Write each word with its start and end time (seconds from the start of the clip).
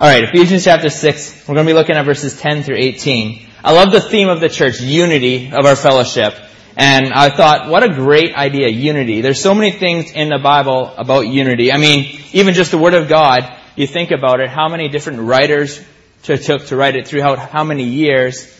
Alright, 0.00 0.24
Ephesians 0.24 0.64
chapter 0.64 0.90
6. 0.90 1.46
We're 1.46 1.54
going 1.54 1.68
to 1.68 1.72
be 1.72 1.78
looking 1.78 1.94
at 1.94 2.04
verses 2.04 2.40
10 2.40 2.64
through 2.64 2.78
18. 2.78 3.46
I 3.62 3.72
love 3.72 3.92
the 3.92 4.00
theme 4.00 4.28
of 4.28 4.40
the 4.40 4.48
church, 4.48 4.80
unity 4.80 5.52
of 5.52 5.64
our 5.64 5.76
fellowship. 5.76 6.34
And 6.76 7.12
I 7.12 7.30
thought, 7.30 7.68
what 7.68 7.84
a 7.84 7.94
great 7.94 8.34
idea, 8.34 8.70
unity. 8.70 9.20
There's 9.20 9.40
so 9.40 9.54
many 9.54 9.70
things 9.70 10.10
in 10.10 10.30
the 10.30 10.40
Bible 10.40 10.92
about 10.96 11.28
unity. 11.28 11.70
I 11.70 11.76
mean, 11.78 12.18
even 12.32 12.54
just 12.54 12.72
the 12.72 12.78
Word 12.78 12.94
of 12.94 13.08
God, 13.08 13.56
you 13.76 13.86
think 13.86 14.10
about 14.10 14.40
it, 14.40 14.48
how 14.48 14.68
many 14.68 14.88
different 14.88 15.20
writers 15.20 15.80
took 16.24 16.66
to 16.66 16.76
write 16.76 16.96
it 16.96 17.06
throughout 17.06 17.38
how 17.38 17.62
many 17.62 17.84
years. 17.84 18.52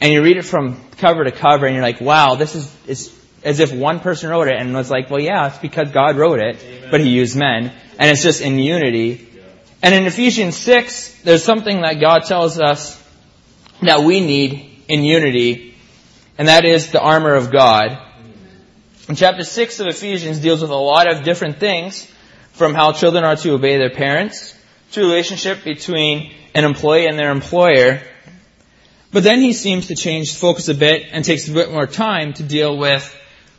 And 0.00 0.12
you 0.12 0.24
read 0.24 0.38
it 0.38 0.44
from 0.44 0.82
cover 0.98 1.22
to 1.22 1.30
cover 1.30 1.66
and 1.66 1.76
you're 1.76 1.84
like, 1.84 2.00
wow, 2.00 2.34
this 2.34 2.56
is, 2.56 2.76
it's 2.88 3.16
as 3.44 3.60
if 3.60 3.72
one 3.72 4.00
person 4.00 4.28
wrote 4.28 4.48
it 4.48 4.56
and 4.56 4.74
was 4.74 4.90
like, 4.90 5.08
well 5.08 5.20
yeah, 5.20 5.46
it's 5.46 5.58
because 5.58 5.92
God 5.92 6.16
wrote 6.16 6.40
it, 6.40 6.60
Amen. 6.60 6.88
but 6.90 7.00
He 7.00 7.10
used 7.10 7.36
men. 7.36 7.72
And 7.96 8.10
it's 8.10 8.24
just 8.24 8.40
in 8.40 8.58
unity. 8.58 9.30
And 9.84 9.94
in 9.94 10.06
Ephesians 10.06 10.56
6, 10.56 11.24
there's 11.24 11.44
something 11.44 11.82
that 11.82 12.00
God 12.00 12.20
tells 12.20 12.58
us 12.58 12.98
that 13.82 14.00
we 14.00 14.20
need 14.20 14.82
in 14.88 15.04
unity, 15.04 15.74
and 16.38 16.48
that 16.48 16.64
is 16.64 16.90
the 16.90 17.02
armor 17.02 17.34
of 17.34 17.52
God. 17.52 17.98
And 19.08 19.18
chapter 19.18 19.44
6 19.44 19.80
of 19.80 19.88
Ephesians 19.88 20.38
deals 20.38 20.62
with 20.62 20.70
a 20.70 20.74
lot 20.74 21.12
of 21.12 21.22
different 21.22 21.60
things, 21.60 22.10
from 22.52 22.72
how 22.72 22.92
children 22.92 23.24
are 23.24 23.36
to 23.36 23.52
obey 23.52 23.76
their 23.76 23.90
parents, 23.90 24.56
to 24.92 25.02
relationship 25.02 25.64
between 25.64 26.32
an 26.54 26.64
employee 26.64 27.06
and 27.06 27.18
their 27.18 27.30
employer. 27.30 28.00
But 29.12 29.22
then 29.22 29.42
he 29.42 29.52
seems 29.52 29.88
to 29.88 29.94
change 29.94 30.34
focus 30.34 30.70
a 30.70 30.74
bit 30.74 31.08
and 31.12 31.26
takes 31.26 31.46
a 31.46 31.52
bit 31.52 31.70
more 31.70 31.86
time 31.86 32.32
to 32.32 32.42
deal 32.42 32.78
with 32.78 33.04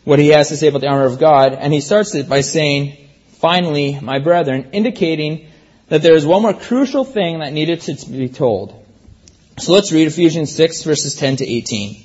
what 0.03 0.17
he 0.17 0.29
has 0.29 0.49
to 0.49 0.57
say 0.57 0.69
about 0.69 0.81
the 0.81 0.87
armor 0.87 1.05
of 1.05 1.19
God, 1.19 1.53
and 1.53 1.71
he 1.71 1.81
starts 1.81 2.15
it 2.15 2.27
by 2.27 2.41
saying, 2.41 3.09
finally, 3.33 3.99
my 4.01 4.17
brethren, 4.17 4.69
indicating 4.71 5.49
that 5.89 6.01
there 6.01 6.15
is 6.15 6.25
one 6.25 6.41
more 6.41 6.53
crucial 6.53 7.03
thing 7.03 7.39
that 7.39 7.53
needed 7.53 7.81
to 7.81 8.09
be 8.09 8.29
told. 8.29 8.85
So 9.57 9.73
let's 9.73 9.91
read 9.91 10.07
Ephesians 10.07 10.53
6 10.53 10.83
verses 10.83 11.15
10 11.15 11.37
to 11.37 11.47
18. 11.47 12.03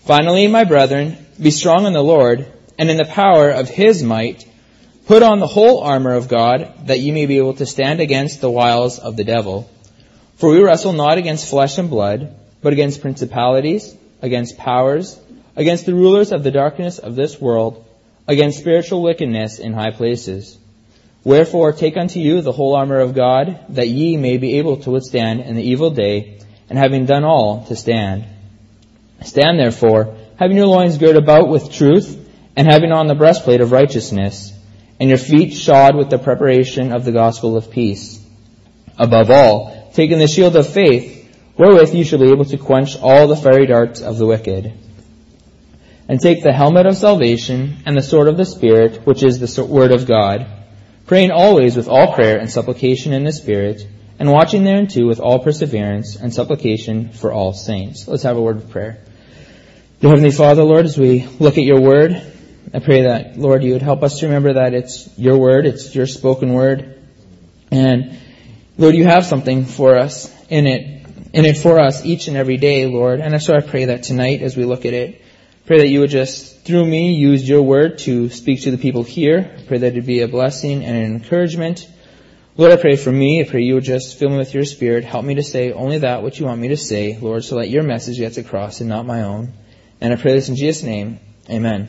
Finally, 0.00 0.48
my 0.48 0.64
brethren, 0.64 1.16
be 1.40 1.50
strong 1.50 1.86
in 1.86 1.92
the 1.92 2.02
Lord 2.02 2.46
and 2.78 2.90
in 2.90 2.96
the 2.96 3.04
power 3.04 3.50
of 3.50 3.68
His 3.68 4.02
might. 4.02 4.44
Put 5.06 5.22
on 5.22 5.40
the 5.40 5.46
whole 5.46 5.80
armor 5.80 6.14
of 6.14 6.28
God 6.28 6.86
that 6.86 7.00
you 7.00 7.12
may 7.12 7.26
be 7.26 7.38
able 7.38 7.54
to 7.54 7.66
stand 7.66 8.00
against 8.00 8.40
the 8.40 8.50
wiles 8.50 8.98
of 8.98 9.16
the 9.16 9.24
devil. 9.24 9.70
For 10.36 10.50
we 10.50 10.62
wrestle 10.62 10.92
not 10.92 11.18
against 11.18 11.48
flesh 11.48 11.78
and 11.78 11.88
blood, 11.88 12.34
but 12.62 12.72
against 12.72 13.00
principalities, 13.00 13.94
against 14.20 14.58
powers, 14.58 15.18
against 15.56 15.86
the 15.86 15.94
rulers 15.94 16.32
of 16.32 16.42
the 16.42 16.50
darkness 16.50 16.98
of 16.98 17.14
this 17.14 17.40
world, 17.40 17.84
against 18.26 18.58
spiritual 18.58 19.02
wickedness 19.02 19.58
in 19.58 19.72
high 19.72 19.90
places. 19.90 20.58
Wherefore 21.24 21.72
take 21.72 21.96
unto 21.96 22.18
you 22.18 22.40
the 22.40 22.52
whole 22.52 22.74
armor 22.74 22.98
of 22.98 23.14
God, 23.14 23.66
that 23.70 23.88
ye 23.88 24.16
may 24.16 24.38
be 24.38 24.58
able 24.58 24.78
to 24.78 24.90
withstand 24.90 25.40
in 25.40 25.54
the 25.54 25.62
evil 25.62 25.90
day, 25.90 26.38
and 26.68 26.78
having 26.78 27.06
done 27.06 27.24
all, 27.24 27.64
to 27.66 27.76
stand. 27.76 28.24
Stand 29.22 29.58
therefore, 29.58 30.16
having 30.36 30.56
your 30.56 30.66
loins 30.66 30.98
girt 30.98 31.16
about 31.16 31.48
with 31.48 31.72
truth, 31.72 32.18
and 32.56 32.66
having 32.66 32.90
on 32.90 33.06
the 33.06 33.14
breastplate 33.14 33.60
of 33.60 33.70
righteousness, 33.70 34.52
and 34.98 35.08
your 35.08 35.18
feet 35.18 35.52
shod 35.52 35.94
with 35.94 36.10
the 36.10 36.18
preparation 36.18 36.92
of 36.92 37.04
the 37.04 37.12
gospel 37.12 37.56
of 37.56 37.70
peace. 37.70 38.20
Above 38.98 39.30
all, 39.30 39.90
taking 39.94 40.18
the 40.18 40.26
shield 40.26 40.56
of 40.56 40.66
faith, 40.66 41.20
wherewith 41.56 41.94
you 41.94 42.04
shall 42.04 42.18
be 42.18 42.32
able 42.32 42.44
to 42.46 42.58
quench 42.58 42.98
all 42.98 43.28
the 43.28 43.36
fiery 43.36 43.66
darts 43.66 44.00
of 44.00 44.18
the 44.18 44.26
wicked. 44.26 44.72
And 46.08 46.20
take 46.20 46.42
the 46.42 46.52
helmet 46.52 46.86
of 46.86 46.96
salvation, 46.96 47.76
and 47.86 47.96
the 47.96 48.02
sword 48.02 48.26
of 48.26 48.36
the 48.36 48.44
Spirit, 48.44 49.06
which 49.06 49.22
is 49.22 49.38
the 49.38 49.64
word 49.64 49.92
of 49.92 50.06
God, 50.06 50.61
praying 51.06 51.30
always 51.30 51.76
with 51.76 51.88
all 51.88 52.14
prayer 52.14 52.38
and 52.38 52.50
supplication 52.50 53.12
in 53.12 53.24
the 53.24 53.32
Spirit, 53.32 53.86
and 54.18 54.30
watching 54.30 54.64
thereunto 54.64 55.06
with 55.06 55.20
all 55.20 55.40
perseverance 55.40 56.16
and 56.16 56.32
supplication 56.32 57.10
for 57.10 57.32
all 57.32 57.52
saints. 57.52 58.06
Let's 58.06 58.22
have 58.22 58.36
a 58.36 58.40
word 58.40 58.58
of 58.58 58.70
prayer. 58.70 58.98
Dear 60.00 60.10
Heavenly 60.10 60.30
Father, 60.30 60.62
Lord, 60.62 60.84
as 60.84 60.98
we 60.98 61.26
look 61.40 61.58
at 61.58 61.64
your 61.64 61.80
word, 61.80 62.20
I 62.74 62.78
pray 62.78 63.02
that, 63.02 63.36
Lord, 63.36 63.62
you 63.62 63.72
would 63.72 63.82
help 63.82 64.02
us 64.02 64.20
to 64.20 64.26
remember 64.26 64.54
that 64.54 64.74
it's 64.74 65.08
your 65.18 65.38
word, 65.38 65.66
it's 65.66 65.94
your 65.94 66.06
spoken 66.06 66.52
word, 66.52 67.02
and 67.70 68.18
Lord, 68.78 68.94
you 68.94 69.04
have 69.04 69.24
something 69.24 69.64
for 69.64 69.98
us 69.98 70.32
in 70.48 70.66
it, 70.66 71.06
in 71.32 71.44
it 71.44 71.56
for 71.56 71.78
us 71.80 72.04
each 72.04 72.28
and 72.28 72.36
every 72.36 72.56
day, 72.56 72.86
Lord. 72.86 73.20
And 73.20 73.40
so 73.42 73.54
I 73.54 73.60
pray 73.60 73.86
that 73.86 74.02
tonight 74.02 74.42
as 74.42 74.56
we 74.56 74.64
look 74.64 74.84
at 74.84 74.94
it, 74.94 75.22
Pray 75.64 75.78
that 75.78 75.88
you 75.88 76.00
would 76.00 76.10
just, 76.10 76.64
through 76.64 76.84
me, 76.84 77.14
use 77.14 77.48
your 77.48 77.62
word 77.62 77.98
to 77.98 78.28
speak 78.30 78.62
to 78.62 78.72
the 78.72 78.78
people 78.78 79.04
here. 79.04 79.56
Pray 79.68 79.78
that 79.78 79.96
it 79.96 80.04
be 80.04 80.20
a 80.20 80.28
blessing 80.28 80.84
and 80.84 80.96
an 80.96 81.04
encouragement. 81.04 81.88
Lord, 82.56 82.72
I 82.72 82.76
pray 82.76 82.96
for 82.96 83.12
me. 83.12 83.40
I 83.40 83.44
pray 83.44 83.62
you 83.62 83.74
would 83.74 83.84
just 83.84 84.18
fill 84.18 84.30
me 84.30 84.38
with 84.38 84.54
your 84.54 84.64
spirit. 84.64 85.04
Help 85.04 85.24
me 85.24 85.36
to 85.36 85.42
say 85.44 85.72
only 85.72 85.98
that 85.98 86.24
which 86.24 86.40
you 86.40 86.46
want 86.46 86.60
me 86.60 86.68
to 86.68 86.76
say, 86.76 87.16
Lord, 87.16 87.44
so 87.44 87.56
that 87.56 87.70
your 87.70 87.84
message 87.84 88.18
gets 88.18 88.38
across 88.38 88.80
and 88.80 88.88
not 88.88 89.06
my 89.06 89.22
own. 89.22 89.52
And 90.00 90.12
I 90.12 90.16
pray 90.16 90.32
this 90.32 90.48
in 90.48 90.56
Jesus' 90.56 90.82
name. 90.82 91.20
Amen. 91.48 91.88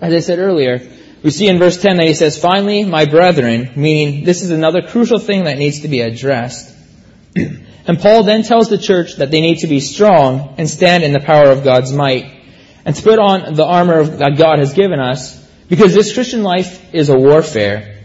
As 0.00 0.12
I 0.12 0.18
said 0.18 0.40
earlier, 0.40 0.80
we 1.22 1.30
see 1.30 1.46
in 1.46 1.60
verse 1.60 1.80
10 1.80 1.96
that 1.98 2.08
he 2.08 2.14
says, 2.14 2.36
finally, 2.36 2.84
my 2.84 3.04
brethren, 3.04 3.70
meaning 3.76 4.24
this 4.24 4.42
is 4.42 4.50
another 4.50 4.82
crucial 4.82 5.20
thing 5.20 5.44
that 5.44 5.58
needs 5.58 5.82
to 5.82 5.88
be 5.88 6.00
addressed. 6.00 6.74
and 7.36 8.00
Paul 8.00 8.24
then 8.24 8.42
tells 8.42 8.68
the 8.68 8.78
church 8.78 9.16
that 9.16 9.30
they 9.30 9.40
need 9.40 9.60
to 9.60 9.68
be 9.68 9.78
strong 9.78 10.56
and 10.58 10.68
stand 10.68 11.04
in 11.04 11.12
the 11.12 11.20
power 11.20 11.50
of 11.50 11.62
God's 11.62 11.92
might 11.92 12.37
and 12.84 12.94
to 12.94 13.02
put 13.02 13.18
on 13.18 13.54
the 13.54 13.64
armor 13.64 14.04
that 14.04 14.36
God 14.36 14.58
has 14.58 14.72
given 14.72 15.00
us 15.00 15.36
because 15.68 15.94
this 15.94 16.14
Christian 16.14 16.42
life 16.42 16.94
is 16.94 17.08
a 17.08 17.16
warfare. 17.16 17.96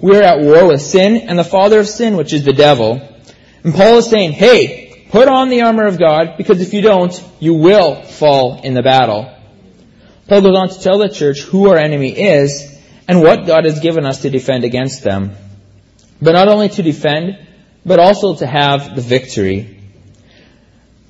We 0.00 0.16
are 0.16 0.22
at 0.22 0.40
war 0.40 0.68
with 0.68 0.82
sin 0.82 1.28
and 1.28 1.38
the 1.38 1.44
father 1.44 1.80
of 1.80 1.88
sin, 1.88 2.16
which 2.16 2.32
is 2.32 2.44
the 2.44 2.52
devil. 2.52 3.00
And 3.62 3.74
Paul 3.74 3.98
is 3.98 4.10
saying, 4.10 4.32
hey, 4.32 5.06
put 5.10 5.28
on 5.28 5.48
the 5.48 5.62
armor 5.62 5.86
of 5.86 5.98
God 5.98 6.36
because 6.36 6.60
if 6.60 6.74
you 6.74 6.82
don't, 6.82 7.12
you 7.40 7.54
will 7.54 8.02
fall 8.02 8.60
in 8.62 8.74
the 8.74 8.82
battle. 8.82 9.30
Paul 10.28 10.42
goes 10.42 10.56
on 10.56 10.68
to 10.70 10.80
tell 10.80 10.98
the 10.98 11.08
church 11.08 11.40
who 11.42 11.68
our 11.68 11.76
enemy 11.76 12.10
is 12.10 12.74
and 13.06 13.20
what 13.20 13.46
God 13.46 13.64
has 13.64 13.80
given 13.80 14.06
us 14.06 14.22
to 14.22 14.30
defend 14.30 14.64
against 14.64 15.02
them. 15.02 15.32
But 16.20 16.32
not 16.32 16.48
only 16.48 16.70
to 16.70 16.82
defend, 16.82 17.38
but 17.84 17.98
also 17.98 18.36
to 18.36 18.46
have 18.46 18.96
the 18.96 19.02
victory. 19.02 19.73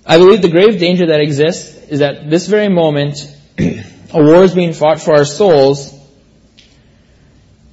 I 0.07 0.19
believe 0.19 0.43
the 0.43 0.49
grave 0.49 0.79
danger 0.79 1.07
that 1.07 1.21
exists 1.21 1.89
is 1.89 2.01
that 2.01 2.29
this 2.29 2.47
very 2.47 2.69
moment, 2.69 3.19
a 3.59 4.23
war 4.23 4.45
is 4.45 4.55
being 4.55 4.73
fought 4.73 5.01
for 5.01 5.15
our 5.15 5.25
souls, 5.25 5.93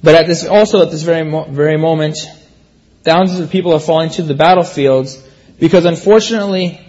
but 0.02 0.14
at 0.14 0.26
this, 0.26 0.46
also 0.46 0.82
at 0.82 0.90
this 0.90 1.02
very, 1.02 1.28
very 1.50 1.76
moment, 1.76 2.18
thousands 3.02 3.40
of 3.40 3.50
people 3.50 3.74
are 3.74 3.80
falling 3.80 4.10
to 4.10 4.22
the 4.22 4.34
battlefields 4.34 5.22
because 5.58 5.84
unfortunately, 5.84 6.80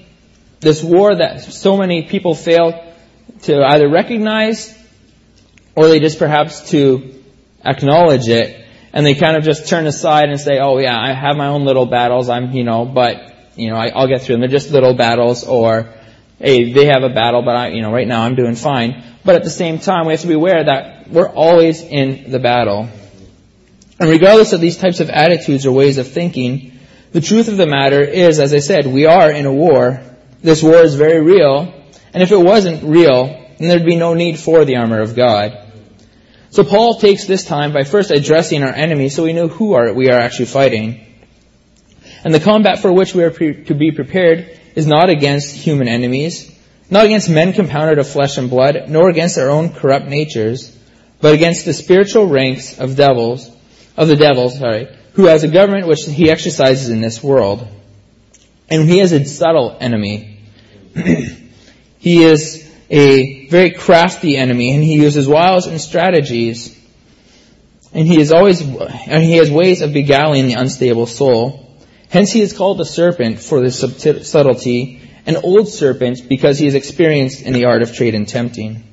this 0.62 0.82
war 0.82 1.16
that 1.16 1.42
so 1.42 1.78
many 1.78 2.04
people 2.04 2.36
fail 2.36 2.94
to 3.44 3.64
either 3.64 3.90
recognize 3.90 4.78
or 5.76 5.90
they 5.90 6.00
just 6.00 6.20
perhaps 6.20 6.70
to 6.72 7.22
acknowledge 7.64 8.30
it 8.30 8.66
and 8.94 9.06
they 9.06 9.16
kind 9.16 9.36
of 9.36 9.44
just 9.44 9.68
turn 9.68 9.88
aside 9.88 10.30
and 10.30 10.40
say, 10.40 10.60
oh 10.60 10.78
yeah, 10.78 10.98
I 10.98 11.14
have 11.14 11.36
my 11.36 11.48
own 11.48 11.66
little 11.66 11.86
battles, 11.86 12.30
I'm, 12.30 12.54
you 12.54 12.64
know, 12.64 12.86
but, 12.86 13.33
you 13.56 13.70
know, 13.70 13.76
I, 13.76 13.92
will 13.96 14.08
get 14.08 14.22
through 14.22 14.36
them. 14.36 14.42
They're 14.42 14.50
just 14.50 14.72
little 14.72 14.94
battles 14.94 15.44
or, 15.44 15.94
hey, 16.40 16.74
they 16.74 16.86
have 16.86 17.04
a 17.04 17.10
battle, 17.10 17.42
but 17.44 17.56
I, 17.56 17.68
you 17.70 17.82
know, 17.82 17.92
right 17.92 18.08
now 18.08 18.24
I'm 18.24 18.36
doing 18.36 18.56
fine. 18.56 19.04
But 19.24 19.36
at 19.36 19.44
the 19.44 19.50
same 19.50 19.80
time, 19.80 20.06
we 20.06 20.14
have 20.14 20.22
to 20.22 20.28
be 20.28 20.34
aware 20.34 20.64
that 20.64 21.10
we're 21.10 21.30
always 21.30 21.82
in 21.82 22.32
the 22.32 22.40
battle. 22.40 22.90
And 24.00 24.10
regardless 24.10 24.54
of 24.54 24.62
these 24.62 24.78
types 24.78 25.00
of 25.00 25.10
attitudes 25.10 25.66
or 25.66 25.72
ways 25.72 25.98
of 25.98 26.08
thinking, 26.08 26.80
the 27.12 27.22
truth 27.22 27.48
of 27.48 27.58
the 27.58 27.68
matter 27.68 28.02
is, 28.02 28.40
as 28.40 28.54
I 28.54 28.60
said, 28.60 28.88
we 28.88 29.06
are 29.06 29.32
in 29.32 29.46
a 29.46 29.54
war. 29.54 30.02
This 30.42 30.64
war 30.64 30.78
is 30.78 30.96
very 30.96 31.22
real. 31.22 31.74
And 32.14 32.24
if 32.24 32.32
it 32.32 32.38
wasn't 32.38 32.84
real, 32.84 33.28
then 33.60 33.70
there'd 33.70 33.86
be 33.86 33.96
no 33.96 34.14
need 34.14 34.40
for 34.40 34.66
the 34.66 34.78
armor 34.78 35.00
of 35.00 35.16
God. 35.16 35.60
So 36.50 36.64
Paul 36.64 37.00
takes 37.00 37.26
this 37.26 37.46
time 37.46 37.74
by 37.74 37.84
first 37.84 38.12
addressing 38.12 38.62
our 38.62 38.74
enemy 38.74 39.10
so 39.10 39.24
we 39.24 39.34
know 39.34 39.48
who 39.48 39.74
are, 39.74 39.94
we 39.94 40.10
are 40.10 40.20
actually 40.20 40.46
fighting. 40.46 41.13
And 42.24 42.34
the 42.34 42.40
combat 42.40 42.80
for 42.80 42.92
which 42.92 43.14
we 43.14 43.24
are 43.24 43.32
pre- 43.32 43.66
to 43.66 43.76
be 43.76 43.92
prepared 43.92 44.60
is 44.76 44.88
not 44.88 45.10
against 45.10 45.56
human 45.56 45.88
enemies, 45.88 46.50
not 46.90 47.06
against 47.06 47.30
men 47.30 47.54
compounded 47.54 48.00
of 48.00 48.08
flesh 48.08 48.38
and 48.38 48.50
blood, 48.50 48.86
nor 48.88 49.10
against 49.10 49.38
our 49.38 49.50
own 49.50 49.74
corrupt 49.74 50.08
natures, 50.08 50.76
but 51.20 51.34
against 51.34 51.66
the 51.66 51.74
spiritual 51.74 52.28
ranks 52.28 52.80
of 52.80 52.96
devils, 52.96 53.50
of 53.98 54.08
the 54.08 54.16
devil, 54.16 54.50
sorry, 54.50 54.88
who 55.14 55.26
has 55.26 55.44
a 55.44 55.48
government 55.48 55.88
which 55.88 56.06
he 56.06 56.30
exercises 56.30 56.90
in 56.90 57.02
this 57.02 57.22
world. 57.22 57.68
And 58.70 58.90
he 58.90 59.00
is 59.00 59.12
a 59.12 59.24
subtle 59.26 59.78
enemy. 59.80 60.40
he 62.00 62.24
is 62.24 62.70
a 62.90 63.48
very 63.48 63.72
crafty 63.72 64.38
enemy, 64.38 64.72
and 64.72 64.84
he 64.84 64.96
uses 64.96 65.28
wiles 65.28 65.68
and 65.68 65.80
strategies. 65.80 66.80
And 67.94 68.08
he 68.08 68.20
is 68.20 68.32
always, 68.32 68.62
and 68.62 69.24
he 69.24 69.38
has 69.38 69.52
ways 69.52 69.82
of 69.82 69.94
beguiling 69.94 70.48
the 70.48 70.54
unstable 70.54 71.06
soul. 71.06 71.63
Hence 72.14 72.32
he 72.32 72.42
is 72.42 72.54
called 72.54 72.78
the 72.78 72.86
serpent 72.86 73.40
for 73.40 73.60
this 73.60 73.80
subtlety, 73.80 75.02
an 75.26 75.36
old 75.38 75.68
serpent 75.68 76.30
because 76.30 76.60
he 76.60 76.68
is 76.68 76.76
experienced 76.76 77.42
in 77.42 77.54
the 77.54 77.66
art 77.66 77.82
of 77.82 77.96
trade 77.96 78.14
and 78.14 78.28
tempting. 78.28 78.84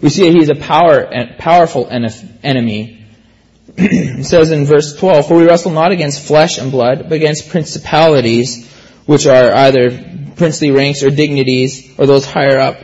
We 0.00 0.08
see 0.08 0.24
that 0.24 0.34
he 0.34 0.40
is 0.40 0.48
a 0.48 0.54
power, 0.54 1.12
powerful 1.36 1.86
enemy. 1.90 3.06
it 3.76 4.24
says 4.24 4.50
in 4.50 4.64
verse 4.64 4.96
12, 4.96 5.28
For 5.28 5.36
we 5.36 5.44
wrestle 5.44 5.72
not 5.72 5.92
against 5.92 6.26
flesh 6.26 6.56
and 6.56 6.70
blood, 6.70 7.10
but 7.10 7.16
against 7.16 7.50
principalities, 7.50 8.66
which 9.04 9.26
are 9.26 9.52
either 9.52 10.32
princely 10.34 10.70
ranks 10.70 11.02
or 11.02 11.10
dignities, 11.10 11.92
or 11.98 12.06
those 12.06 12.24
higher 12.24 12.58
up. 12.58 12.78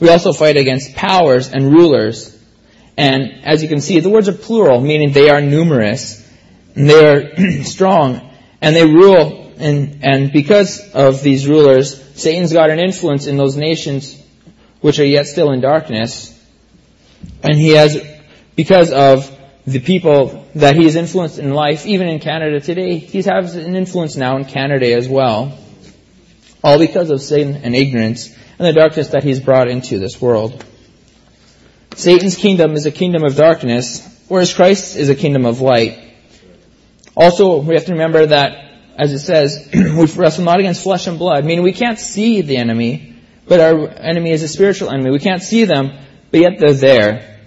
We 0.00 0.10
also 0.10 0.34
fight 0.34 0.58
against 0.58 0.94
powers 0.94 1.48
and 1.50 1.72
rulers. 1.72 2.38
And 2.94 3.46
as 3.46 3.62
you 3.62 3.70
can 3.70 3.80
see, 3.80 4.00
the 4.00 4.10
words 4.10 4.28
are 4.28 4.34
plural, 4.34 4.82
meaning 4.82 5.12
they 5.12 5.30
are 5.30 5.40
numerous, 5.40 6.21
and 6.74 6.88
they 6.88 7.06
are 7.06 7.62
strong, 7.64 8.30
and 8.60 8.74
they 8.74 8.86
rule, 8.86 9.52
and, 9.58 9.98
and 10.02 10.32
because 10.32 10.90
of 10.92 11.22
these 11.22 11.46
rulers, 11.48 12.00
Satan's 12.20 12.52
got 12.52 12.70
an 12.70 12.78
influence 12.78 13.26
in 13.26 13.36
those 13.36 13.56
nations 13.56 14.20
which 14.80 14.98
are 14.98 15.06
yet 15.06 15.26
still 15.26 15.52
in 15.52 15.60
darkness. 15.60 16.28
And 17.42 17.54
he 17.54 17.70
has, 17.70 18.04
because 18.56 18.92
of 18.92 19.30
the 19.66 19.78
people 19.78 20.46
that 20.56 20.76
he 20.76 20.84
has 20.84 20.96
influenced 20.96 21.38
in 21.38 21.54
life, 21.54 21.86
even 21.86 22.08
in 22.08 22.18
Canada 22.18 22.60
today, 22.60 22.98
he 22.98 23.22
has 23.22 23.54
an 23.54 23.76
influence 23.76 24.16
now 24.16 24.36
in 24.36 24.44
Canada 24.44 24.92
as 24.92 25.08
well. 25.08 25.56
All 26.64 26.78
because 26.78 27.10
of 27.10 27.20
Satan 27.20 27.56
and 27.56 27.74
ignorance 27.74 28.28
and 28.58 28.66
the 28.66 28.72
darkness 28.72 29.08
that 29.08 29.24
he's 29.24 29.40
brought 29.40 29.68
into 29.68 29.98
this 29.98 30.20
world. 30.20 30.64
Satan's 31.94 32.36
kingdom 32.36 32.72
is 32.72 32.86
a 32.86 32.90
kingdom 32.90 33.24
of 33.24 33.36
darkness, 33.36 34.06
whereas 34.28 34.52
Christ 34.52 34.96
is 34.96 35.08
a 35.08 35.14
kingdom 35.14 35.46
of 35.46 35.60
light. 35.60 36.11
Also, 37.16 37.58
we 37.58 37.74
have 37.74 37.84
to 37.86 37.92
remember 37.92 38.26
that, 38.26 38.72
as 38.98 39.12
it 39.12 39.18
says, 39.18 39.68
we 39.74 40.06
wrestle 40.06 40.44
not 40.44 40.60
against 40.60 40.82
flesh 40.82 41.06
and 41.06 41.18
blood, 41.18 41.44
meaning 41.44 41.62
we 41.62 41.72
can't 41.72 41.98
see 41.98 42.40
the 42.40 42.56
enemy, 42.56 43.16
but 43.46 43.60
our 43.60 43.88
enemy 43.88 44.30
is 44.30 44.42
a 44.42 44.48
spiritual 44.48 44.90
enemy. 44.90 45.10
We 45.10 45.18
can't 45.18 45.42
see 45.42 45.64
them, 45.64 45.92
but 46.30 46.40
yet 46.40 46.58
they're 46.58 46.72
there. 46.72 47.38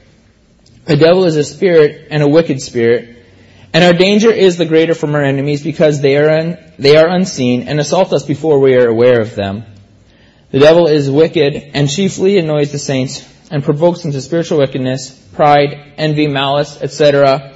The 0.86 0.98
devil 0.98 1.26
is 1.26 1.36
a 1.36 1.44
spirit 1.44 2.10
and 2.12 2.22
a 2.22 2.28
wicked 2.28 2.62
spirit, 2.62 3.26
and 3.74 3.84
our 3.84 3.94
danger 3.94 4.32
is 4.32 4.58
the 4.58 4.66
greater 4.66 4.94
from 4.94 5.16
our 5.16 5.24
enemies 5.24 5.64
because 5.64 6.00
they 6.00 6.16
are, 6.18 6.30
un, 6.30 6.58
they 6.78 6.96
are 6.96 7.10
unseen 7.10 7.68
and 7.68 7.80
assault 7.80 8.14
us 8.14 8.24
before 8.24 8.60
we 8.60 8.76
are 8.76 8.88
aware 8.88 9.20
of 9.20 9.34
them. 9.34 9.66
The 10.52 10.60
devil 10.60 10.88
is 10.88 11.10
wicked 11.10 11.56
and 11.74 11.90
chiefly 11.90 12.38
annoys 12.38 12.72
the 12.72 12.80
saints 12.80 13.28
and 13.52 13.64
provokes 13.64 14.04
them 14.04 14.12
to 14.12 14.22
spiritual 14.22 14.60
wickedness, 14.60 15.10
pride, 15.34 15.94
envy, 15.98 16.28
malice, 16.28 16.82
etc. 16.82 17.56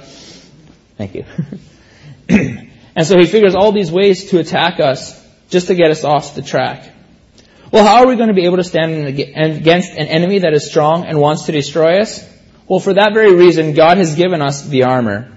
Thank 0.98 1.14
you. 1.14 1.24
and 2.96 3.06
so 3.06 3.18
he 3.18 3.26
figures 3.26 3.54
all 3.54 3.72
these 3.72 3.90
ways 3.90 4.30
to 4.30 4.38
attack 4.38 4.80
us 4.80 5.18
just 5.48 5.66
to 5.66 5.74
get 5.74 5.90
us 5.90 6.04
off 6.04 6.34
the 6.34 6.42
track. 6.42 6.90
Well, 7.72 7.84
how 7.84 8.02
are 8.02 8.06
we 8.06 8.16
going 8.16 8.28
to 8.28 8.34
be 8.34 8.46
able 8.46 8.56
to 8.56 8.64
stand 8.64 9.06
against 9.06 9.92
an 9.92 10.06
enemy 10.06 10.40
that 10.40 10.52
is 10.52 10.68
strong 10.68 11.04
and 11.06 11.20
wants 11.20 11.46
to 11.46 11.52
destroy 11.52 12.00
us? 12.00 12.26
Well, 12.66 12.80
for 12.80 12.94
that 12.94 13.14
very 13.14 13.34
reason, 13.34 13.74
God 13.74 13.98
has 13.98 14.14
given 14.14 14.42
us 14.42 14.66
the 14.66 14.84
armor. 14.84 15.32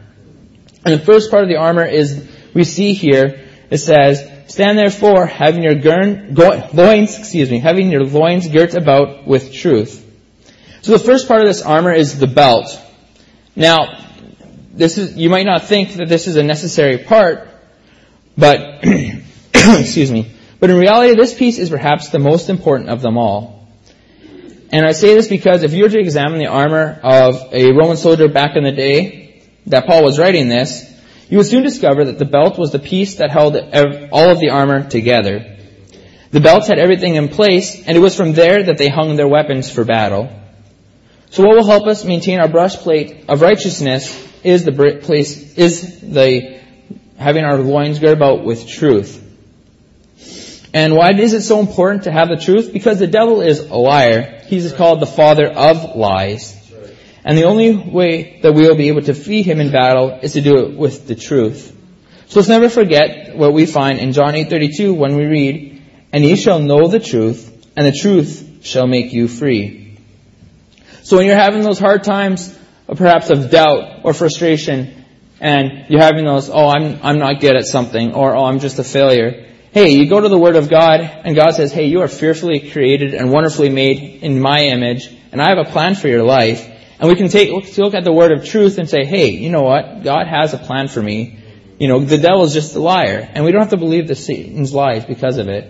And 0.86 1.00
the 1.00 1.06
first 1.06 1.32
part 1.32 1.44
of 1.44 1.50
the 1.50 1.58
armor 1.58 1.86
is, 1.86 2.28
we 2.54 2.64
see 2.64 2.94
here, 2.94 3.48
it 3.70 3.78
says, 3.78 4.30
Stand 4.48 4.78
therefore, 4.78 5.26
having 5.26 5.64
your 5.64 5.76
gurn, 5.76 6.34
go, 6.34 6.70
loins, 6.74 7.18
excuse 7.18 7.50
me, 7.50 7.60
having 7.60 7.92
your 7.92 8.04
loins 8.04 8.48
girt 8.48 8.74
about 8.76 9.26
with 9.26 9.54
truth. 9.54 10.00
So 10.82 10.92
the 10.92 11.00
first 11.00 11.28
part 11.28 11.42
of 11.42 11.48
this 11.48 11.62
armor 11.62 11.94
is 11.94 12.20
the 12.20 12.28
belt. 12.28 12.80
Now, 13.56 14.13
this 14.74 14.98
is, 14.98 15.16
you 15.16 15.30
might 15.30 15.46
not 15.46 15.66
think 15.66 15.94
that 15.94 16.10
this 16.10 16.28
is 16.28 16.36
a 16.36 16.44
necessary 16.44 16.98
part, 16.98 17.48
but, 18.36 18.80
excuse 19.54 20.12
me, 20.12 20.32
but 20.60 20.70
in 20.70 20.78
reality 20.78 21.16
this 21.16 21.34
piece 21.34 21.60
is 21.60 21.70
perhaps 21.70 22.10
the 22.10 22.20
most 22.20 22.50
important 22.50 22.90
of 22.90 23.02
them 23.02 23.18
all. 23.18 23.70
And 24.72 24.86
I 24.86 24.94
say 24.94 25.14
this 25.14 25.28
because 25.28 25.62
if 25.62 25.74
you 25.74 25.84
were 25.84 25.90
to 25.90 26.00
examine 26.00 26.40
the 26.40 26.48
armor 26.48 27.00
of 27.04 27.54
a 27.54 27.72
Roman 27.72 27.96
soldier 27.96 28.28
back 28.28 28.56
in 28.56 28.64
the 28.64 28.72
day 28.72 29.44
that 29.68 29.86
Paul 29.86 30.04
was 30.04 30.18
writing 30.18 30.50
this, 30.50 30.90
you 31.30 31.38
would 31.38 31.46
soon 31.46 31.64
discover 31.64 32.06
that 32.06 32.18
the 32.18 32.26
belt 32.26 32.58
was 32.58 32.72
the 32.72 32.80
piece 32.80 33.16
that 33.16 33.30
held 33.30 33.56
all 33.56 34.30
of 34.30 34.40
the 34.40 34.50
armor 34.50 34.90
together. 34.90 35.58
The 36.32 36.40
belts 36.40 36.68
had 36.68 36.80
everything 36.80 37.14
in 37.14 37.30
place, 37.30 37.76
and 37.86 37.96
it 37.96 38.00
was 38.00 38.16
from 38.16 38.34
there 38.34 38.64
that 38.64 38.80
they 38.80 38.90
hung 38.90 39.16
their 39.16 39.28
weapons 39.28 39.70
for 39.70 39.86
battle. 39.86 40.32
So 41.30 41.44
what 41.44 41.56
will 41.56 41.68
help 41.68 41.86
us 41.86 42.04
maintain 42.04 42.40
our 42.40 42.48
breastplate 42.48 43.26
of 43.30 43.42
righteousness 43.42 44.33
is 44.44 44.66
the 44.66 45.00
place, 45.02 45.56
is 45.56 46.02
the 46.02 46.60
having 47.18 47.44
our 47.44 47.58
loins 47.58 48.00
girded 48.00 48.18
about 48.18 48.44
with 48.44 48.68
truth. 48.68 49.22
And 50.74 50.96
why 50.96 51.12
is 51.12 51.34
it 51.34 51.44
so 51.44 51.60
important 51.60 52.04
to 52.04 52.12
have 52.12 52.30
the 52.30 52.38
truth? 52.38 52.74
Because 52.74 52.98
the 52.98 53.08
devil 53.08 53.42
is 53.42 53.60
a 53.60 53.76
liar. 53.76 54.42
He's 54.48 54.74
called 54.74 55.00
the 55.00 55.06
father 55.06 55.48
of 55.48 55.96
lies. 55.96 56.60
And 57.24 57.38
the 57.38 57.44
only 57.44 57.76
way 57.76 58.40
that 58.42 58.54
we 58.54 58.64
will 58.64 58.76
be 58.76 58.88
able 58.88 59.02
to 59.02 59.14
defeat 59.14 59.44
him 59.44 59.62
in 59.62 59.72
battle 59.72 60.20
is 60.22 60.34
to 60.34 60.42
do 60.42 60.66
it 60.66 60.78
with 60.78 61.08
the 61.08 61.16
truth. 61.16 61.70
So 62.28 62.40
let's 62.40 62.50
never 62.50 62.70
forget 62.70 63.38
what 63.38 63.54
we 63.54 63.66
find 63.66 64.00
in 64.00 64.12
John 64.12 64.36
8:32 64.36 64.94
when 64.94 65.16
we 65.16 65.26
read, 65.26 65.82
"And 66.12 66.26
ye 66.26 66.36
shall 66.36 66.60
know 66.60 66.88
the 66.88 67.00
truth, 67.00 67.52
and 67.78 67.86
the 67.86 67.92
truth 67.92 68.60
shall 68.64 68.88
make 68.88 69.14
you 69.14 69.28
free." 69.28 69.98
So 71.04 71.18
when 71.18 71.28
you're 71.28 71.36
having 71.36 71.62
those 71.62 71.80
hard 71.80 72.04
times, 72.04 72.58
perhaps 72.88 73.30
of 73.30 73.50
doubt 73.50 74.02
or 74.04 74.14
frustration, 74.14 75.06
and 75.40 75.86
you're 75.90 76.02
having 76.02 76.26
those, 76.26 76.50
oh, 76.50 76.68
I'm, 76.68 77.00
I'm 77.04 77.20
not 77.20 77.42
good 77.42 77.56
at 77.56 77.66
something, 77.66 78.14
or 78.14 78.36
oh, 78.36 78.46
I'm 78.46 78.60
just 78.60 78.80
a 78.80 78.84
failure. 78.84 79.50
Hey, 79.72 79.90
you 79.90 80.08
go 80.08 80.22
to 80.22 80.30
the 80.30 80.38
Word 80.38 80.56
of 80.56 80.70
God, 80.70 81.02
and 81.02 81.36
God 81.36 81.52
says, 81.52 81.72
hey, 81.72 81.86
you 81.86 82.02
are 82.02 82.08
fearfully 82.08 82.72
created 82.72 83.14
and 83.14 83.32
wonderfully 83.32 83.70
made 83.70 84.24
in 84.24 84.40
my 84.40 84.64
image, 84.64 85.10
and 85.32 85.42
I 85.42 85.50
have 85.50 85.58
a 85.58 85.72
plan 85.72 85.96
for 85.96 86.08
your 86.08 86.24
life. 86.24 86.70
And 87.00 87.10
we 87.10 87.16
can 87.16 87.28
take, 87.28 87.50
look 87.78 87.96
at 87.96 88.06
the 88.06 88.14
word 88.14 88.32
of 88.32 88.46
truth 88.46 88.78
and 88.78 88.90
say, 88.90 89.04
hey, 89.04 89.32
you 89.32 89.50
know 89.50 89.64
what? 89.64 90.04
God 90.04 90.28
has 90.28 90.54
a 90.54 90.58
plan 90.58 90.88
for 90.88 91.02
me. 91.02 91.38
You 91.78 91.90
know, 91.90 92.00
the 92.00 92.18
devil 92.18 92.44
is 92.44 92.54
just 92.54 92.76
a 92.76 92.80
liar. 92.80 93.30
And 93.34 93.44
we 93.44 93.52
don't 93.52 93.60
have 93.60 93.72
to 93.72 93.78
believe 93.78 94.08
the 94.08 94.16
Satan's 94.16 94.74
lies 94.74 95.04
because 95.04 95.38
of 95.38 95.50
it. 95.50 95.70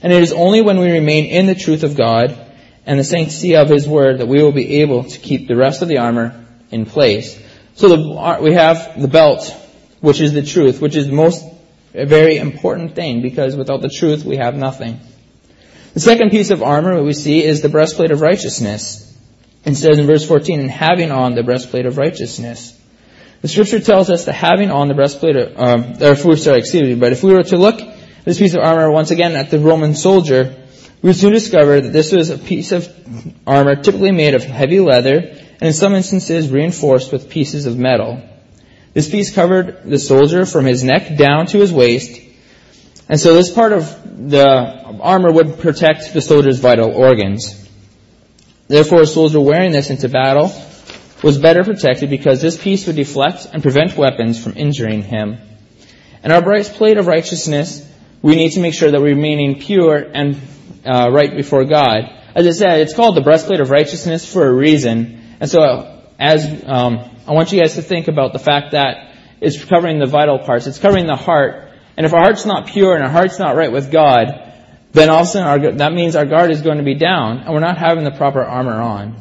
And 0.00 0.10
it 0.10 0.22
is 0.22 0.32
only 0.32 0.62
when 0.62 0.78
we 0.78 0.90
remain 0.90 1.26
in 1.26 1.46
the 1.46 1.54
truth 1.54 1.82
of 1.82 1.96
God 1.96 2.41
and 2.86 2.98
the 2.98 3.04
sanctity 3.04 3.56
of 3.56 3.68
His 3.68 3.88
Word 3.88 4.18
that 4.18 4.28
we 4.28 4.42
will 4.42 4.52
be 4.52 4.80
able 4.80 5.04
to 5.04 5.18
keep 5.18 5.48
the 5.48 5.56
rest 5.56 5.82
of 5.82 5.88
the 5.88 5.98
armor 5.98 6.44
in 6.70 6.86
place. 6.86 7.38
So 7.74 7.88
the, 7.88 8.38
we 8.42 8.54
have 8.54 9.00
the 9.00 9.08
belt, 9.08 9.54
which 10.00 10.20
is 10.20 10.32
the 10.32 10.42
truth, 10.42 10.80
which 10.80 10.96
is 10.96 11.06
the 11.06 11.12
most, 11.12 11.44
a 11.94 12.06
very 12.06 12.36
important 12.36 12.94
thing 12.94 13.22
because 13.22 13.56
without 13.56 13.82
the 13.82 13.88
truth 13.88 14.24
we 14.24 14.36
have 14.36 14.54
nothing. 14.54 15.00
The 15.94 16.00
second 16.00 16.30
piece 16.30 16.50
of 16.50 16.62
armor 16.62 16.96
that 16.96 17.02
we 17.02 17.12
see 17.12 17.44
is 17.44 17.60
the 17.60 17.68
breastplate 17.68 18.10
of 18.10 18.20
righteousness. 18.20 19.08
It 19.64 19.74
says 19.76 19.98
in 19.98 20.06
verse 20.06 20.26
14, 20.26 20.58
and 20.58 20.70
having 20.70 21.12
on 21.12 21.34
the 21.34 21.42
breastplate 21.42 21.86
of 21.86 21.98
righteousness. 21.98 22.78
The 23.42 23.48
scripture 23.48 23.80
tells 23.80 24.10
us 24.10 24.24
that 24.24 24.32
having 24.32 24.70
on 24.70 24.88
the 24.88 24.94
breastplate 24.94 25.36
of, 25.36 25.58
um, 25.58 25.80
or 26.00 26.12
if 26.12 26.24
we, 26.24 26.36
sorry, 26.36 26.58
excuse 26.58 26.82
me, 26.82 26.94
but 26.94 27.12
if 27.12 27.22
we 27.22 27.32
were 27.32 27.42
to 27.42 27.56
look 27.56 27.80
this 28.24 28.38
piece 28.38 28.54
of 28.54 28.60
armor 28.60 28.90
once 28.90 29.10
again 29.10 29.32
at 29.32 29.50
the 29.50 29.58
Roman 29.58 29.94
soldier, 29.94 30.61
we 31.02 31.12
soon 31.12 31.32
discovered 31.32 31.82
that 31.82 31.92
this 31.92 32.12
was 32.12 32.30
a 32.30 32.38
piece 32.38 32.70
of 32.72 32.88
armor 33.46 33.74
typically 33.76 34.12
made 34.12 34.34
of 34.34 34.44
heavy 34.44 34.80
leather 34.80 35.18
and 35.18 35.62
in 35.62 35.72
some 35.72 35.94
instances 35.94 36.50
reinforced 36.50 37.12
with 37.12 37.28
pieces 37.28 37.66
of 37.66 37.76
metal. 37.76 38.22
This 38.94 39.10
piece 39.10 39.34
covered 39.34 39.82
the 39.84 39.98
soldier 39.98 40.46
from 40.46 40.64
his 40.64 40.84
neck 40.84 41.16
down 41.16 41.46
to 41.46 41.58
his 41.58 41.72
waist, 41.72 42.20
and 43.08 43.18
so 43.18 43.34
this 43.34 43.50
part 43.50 43.72
of 43.72 44.28
the 44.28 44.46
armor 45.00 45.32
would 45.32 45.58
protect 45.58 46.12
the 46.12 46.20
soldier's 46.20 46.60
vital 46.60 46.94
organs. 46.94 47.58
Therefore, 48.68 49.02
a 49.02 49.06
soldier 49.06 49.40
wearing 49.40 49.72
this 49.72 49.90
into 49.90 50.08
battle 50.08 50.52
was 51.22 51.38
better 51.38 51.64
protected 51.64 52.10
because 52.10 52.40
this 52.40 52.62
piece 52.62 52.86
would 52.86 52.96
deflect 52.96 53.46
and 53.52 53.62
prevent 53.62 53.96
weapons 53.96 54.42
from 54.42 54.56
injuring 54.56 55.02
him. 55.02 55.38
And 56.22 56.32
our 56.32 56.42
breastplate 56.42 56.98
of 56.98 57.06
righteousness, 57.06 57.86
we 58.20 58.36
need 58.36 58.52
to 58.52 58.60
make 58.60 58.74
sure 58.74 58.90
that 58.90 59.00
we're 59.00 59.14
remaining 59.14 59.58
pure 59.58 59.96
and 59.96 60.40
uh, 60.84 61.10
right 61.10 61.34
before 61.34 61.64
God. 61.64 62.04
As 62.34 62.46
I 62.46 62.50
said, 62.50 62.80
it's 62.80 62.94
called 62.94 63.16
the 63.16 63.20
breastplate 63.20 63.60
of 63.60 63.70
righteousness 63.70 64.30
for 64.30 64.46
a 64.46 64.52
reason. 64.52 65.36
And 65.40 65.50
so, 65.50 66.02
as 66.18 66.64
um, 66.66 67.10
I 67.26 67.32
want 67.32 67.52
you 67.52 67.60
guys 67.60 67.74
to 67.74 67.82
think 67.82 68.08
about 68.08 68.32
the 68.32 68.38
fact 68.38 68.72
that 68.72 69.14
it's 69.40 69.62
covering 69.64 69.98
the 69.98 70.06
vital 70.06 70.38
parts, 70.38 70.66
it's 70.66 70.78
covering 70.78 71.06
the 71.06 71.16
heart. 71.16 71.70
And 71.96 72.06
if 72.06 72.14
our 72.14 72.20
heart's 72.20 72.46
not 72.46 72.68
pure 72.68 72.94
and 72.94 73.04
our 73.04 73.10
heart's 73.10 73.38
not 73.38 73.56
right 73.56 73.70
with 73.70 73.90
God, 73.90 74.52
then 74.92 75.10
all 75.10 75.20
of 75.20 75.26
a 75.26 75.26
sudden 75.26 75.48
our, 75.48 75.72
that 75.72 75.92
means 75.92 76.16
our 76.16 76.26
guard 76.26 76.50
is 76.50 76.62
going 76.62 76.78
to 76.78 76.84
be 76.84 76.94
down 76.94 77.38
and 77.38 77.52
we're 77.52 77.60
not 77.60 77.78
having 77.78 78.04
the 78.04 78.12
proper 78.12 78.42
armor 78.42 78.80
on. 78.80 79.16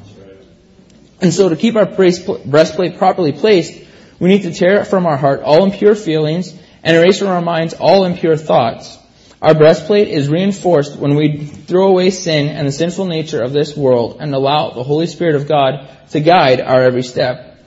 And 1.22 1.34
so 1.34 1.50
to 1.50 1.56
keep 1.56 1.76
our 1.76 1.86
breastplate 1.86 2.98
properly 2.98 3.32
placed, 3.32 3.80
we 4.20 4.30
need 4.30 4.44
to 4.44 4.54
tear 4.54 4.82
it 4.82 4.86
from 4.86 5.06
our 5.06 5.18
heart 5.18 5.42
all 5.42 5.64
impure 5.66 5.96
feelings 5.96 6.58
and 6.84 6.98
erase 6.98 7.20
from 7.20 7.30
our 7.30 7.42
minds 7.42 7.74
all 7.74 8.06
impure 8.06 8.38
thoughts. 8.38 8.98
Our 9.42 9.56
breastplate 9.56 10.08
is 10.08 10.30
reinforced 10.30 10.98
when 10.98 11.16
we 11.16 11.46
throw 11.46 11.88
away 11.88 12.12
sin 12.12 12.50
and 12.50 12.68
the 12.68 12.72
sinful 12.72 13.06
nature 13.06 13.42
of 13.42 13.54
this 13.54 13.76
world 13.76 14.18
and 14.20 14.36
allow 14.36 14.70
the 14.70 14.84
Holy 14.84 15.08
Spirit 15.08 15.34
of 15.34 15.48
God 15.48 15.90
to 16.12 16.20
guide 16.20 16.62
our 16.62 16.84
every 16.84 17.02
step. 17.02 17.58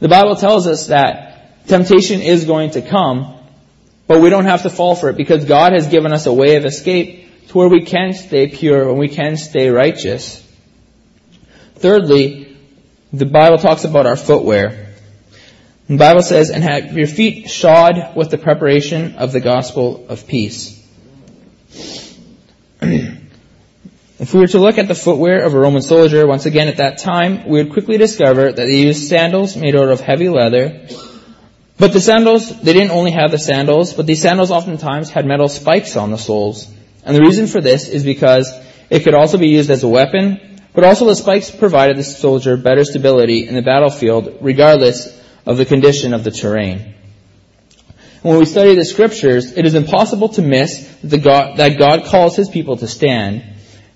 The 0.00 0.08
Bible 0.08 0.36
tells 0.36 0.66
us 0.66 0.88
that 0.88 1.66
temptation 1.66 2.20
is 2.20 2.44
going 2.44 2.72
to 2.72 2.82
come, 2.82 3.38
but 4.06 4.20
we 4.20 4.28
don't 4.28 4.44
have 4.44 4.64
to 4.64 4.70
fall 4.70 4.94
for 4.94 5.08
it 5.08 5.16
because 5.16 5.46
God 5.46 5.72
has 5.72 5.86
given 5.86 6.12
us 6.12 6.26
a 6.26 6.32
way 6.34 6.56
of 6.56 6.66
escape 6.66 7.48
to 7.48 7.58
where 7.58 7.68
we 7.68 7.82
can 7.82 8.12
stay 8.12 8.48
pure 8.48 8.90
and 8.90 8.98
we 8.98 9.08
can 9.08 9.38
stay 9.38 9.70
righteous. 9.70 10.38
Thirdly, 11.76 12.58
the 13.10 13.26
Bible 13.26 13.56
talks 13.56 13.84
about 13.84 14.04
our 14.04 14.16
footwear. 14.16 14.94
The 15.88 15.96
Bible 15.96 16.22
says, 16.22 16.50
and 16.50 16.62
have 16.62 16.96
your 16.96 17.06
feet 17.06 17.48
shod 17.48 18.16
with 18.16 18.30
the 18.30 18.38
preparation 18.38 19.16
of 19.16 19.32
the 19.32 19.40
gospel 19.40 20.06
of 20.08 20.26
peace. 20.26 20.81
if 24.18 24.34
we 24.34 24.40
were 24.40 24.48
to 24.48 24.58
look 24.58 24.76
at 24.76 24.88
the 24.88 24.94
footwear 24.94 25.44
of 25.44 25.54
a 25.54 25.58
Roman 25.58 25.82
soldier, 25.82 26.26
once 26.26 26.46
again 26.46 26.66
at 26.66 26.78
that 26.78 26.98
time, 26.98 27.48
we 27.48 27.62
would 27.62 27.72
quickly 27.72 27.96
discover 27.96 28.50
that 28.50 28.56
they 28.56 28.80
used 28.80 29.08
sandals 29.08 29.56
made 29.56 29.76
out 29.76 29.88
of 29.88 30.00
heavy 30.00 30.28
leather. 30.28 30.88
But 31.78 31.92
the 31.92 32.00
sandals, 32.00 32.60
they 32.60 32.72
didn't 32.72 32.90
only 32.90 33.12
have 33.12 33.30
the 33.30 33.38
sandals, 33.38 33.92
but 33.92 34.06
these 34.06 34.20
sandals 34.20 34.50
oftentimes 34.50 35.10
had 35.10 35.26
metal 35.26 35.48
spikes 35.48 35.96
on 35.96 36.10
the 36.10 36.18
soles. 36.18 36.68
And 37.04 37.14
the 37.14 37.20
reason 37.20 37.46
for 37.46 37.60
this 37.60 37.88
is 37.88 38.02
because 38.02 38.52
it 38.90 39.04
could 39.04 39.14
also 39.14 39.38
be 39.38 39.48
used 39.48 39.70
as 39.70 39.84
a 39.84 39.88
weapon, 39.88 40.60
but 40.74 40.82
also 40.82 41.06
the 41.06 41.14
spikes 41.14 41.52
provided 41.52 41.96
the 41.96 42.04
soldier 42.04 42.56
better 42.56 42.84
stability 42.84 43.46
in 43.46 43.54
the 43.54 43.62
battlefield 43.62 44.38
regardless 44.40 45.20
of 45.46 45.56
the 45.56 45.66
condition 45.66 46.14
of 46.14 46.24
the 46.24 46.32
terrain. 46.32 46.94
When 48.22 48.38
we 48.38 48.44
study 48.44 48.76
the 48.76 48.84
scriptures, 48.84 49.52
it 49.52 49.66
is 49.66 49.74
impossible 49.74 50.28
to 50.30 50.42
miss 50.42 50.88
God, 51.02 51.56
that 51.56 51.76
God 51.76 52.04
calls 52.04 52.36
his 52.36 52.48
people 52.48 52.76
to 52.76 52.86
stand. 52.86 53.44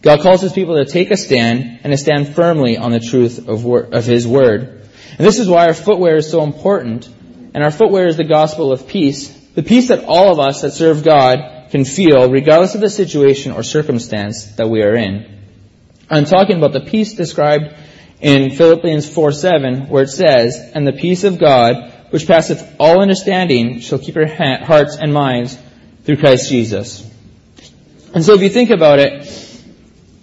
God 0.03 0.21
calls 0.21 0.41
his 0.41 0.53
people 0.53 0.77
to 0.77 0.85
take 0.85 1.13
a 1.13 1.17
stand 1.17 1.81
and 1.85 1.93
to 1.93 1.97
stand 1.97 2.35
firmly 2.35 2.77
on 2.77 2.91
the 2.91 3.01
truth 3.01 3.49
of, 3.49 3.65
of 3.65 4.05
his 4.05 4.27
word. 4.27 4.89
And 5.19 5.27
this 5.27 5.39
is 5.39 5.49
why 5.49 5.67
our 5.67 5.75
footwear 5.75 6.17
is 6.17 6.31
so 6.31 6.43
important. 6.43 7.09
And 7.55 7.63
our 7.63 7.71
footwear 7.71 8.09
is 8.09 8.17
the 8.17 8.25
gospel 8.25 8.73
of 8.73 8.89
peace. 8.89 9.29
The 9.55 9.63
peace 9.63 9.89
that 9.89 10.05
all 10.05 10.33
of 10.33 10.41
us 10.41 10.63
that 10.63 10.73
serve 10.73 11.05
God 11.05 11.71
can 11.71 11.85
feel 11.85 12.31
regardless 12.31 12.75
of 12.75 12.81
the 12.81 12.91
situation 12.91 13.53
or 13.53 13.63
circumstance 13.63 14.57
that 14.57 14.69
we 14.69 14.83
are 14.83 14.95
in. 14.95 15.41
I'm 16.11 16.25
talking 16.25 16.59
about 16.59 16.73
the 16.73 16.89
peace 16.89 17.15
described 17.15 17.75
in 18.21 18.51
Philippians 18.51 19.09
4 19.09 19.33
7, 19.33 19.89
where 19.89 20.03
it 20.03 20.09
says, 20.09 20.59
And 20.75 20.87
the 20.87 20.93
peace 20.93 21.25
of 21.25 21.39
God, 21.39 21.93
which 22.11 22.27
passeth 22.27 22.77
all 22.79 23.01
understanding, 23.01 23.81
shall 23.81 23.99
keep 23.99 24.15
your 24.15 24.27
hearts 24.27 24.97
and 24.97 25.13
minds 25.13 25.59
through 26.05 26.17
Christ 26.17 26.49
Jesus. 26.49 27.09
And 28.15 28.25
so 28.25 28.35
if 28.35 28.43
you 28.43 28.49
think 28.49 28.71
about 28.71 28.99
it, 28.99 29.27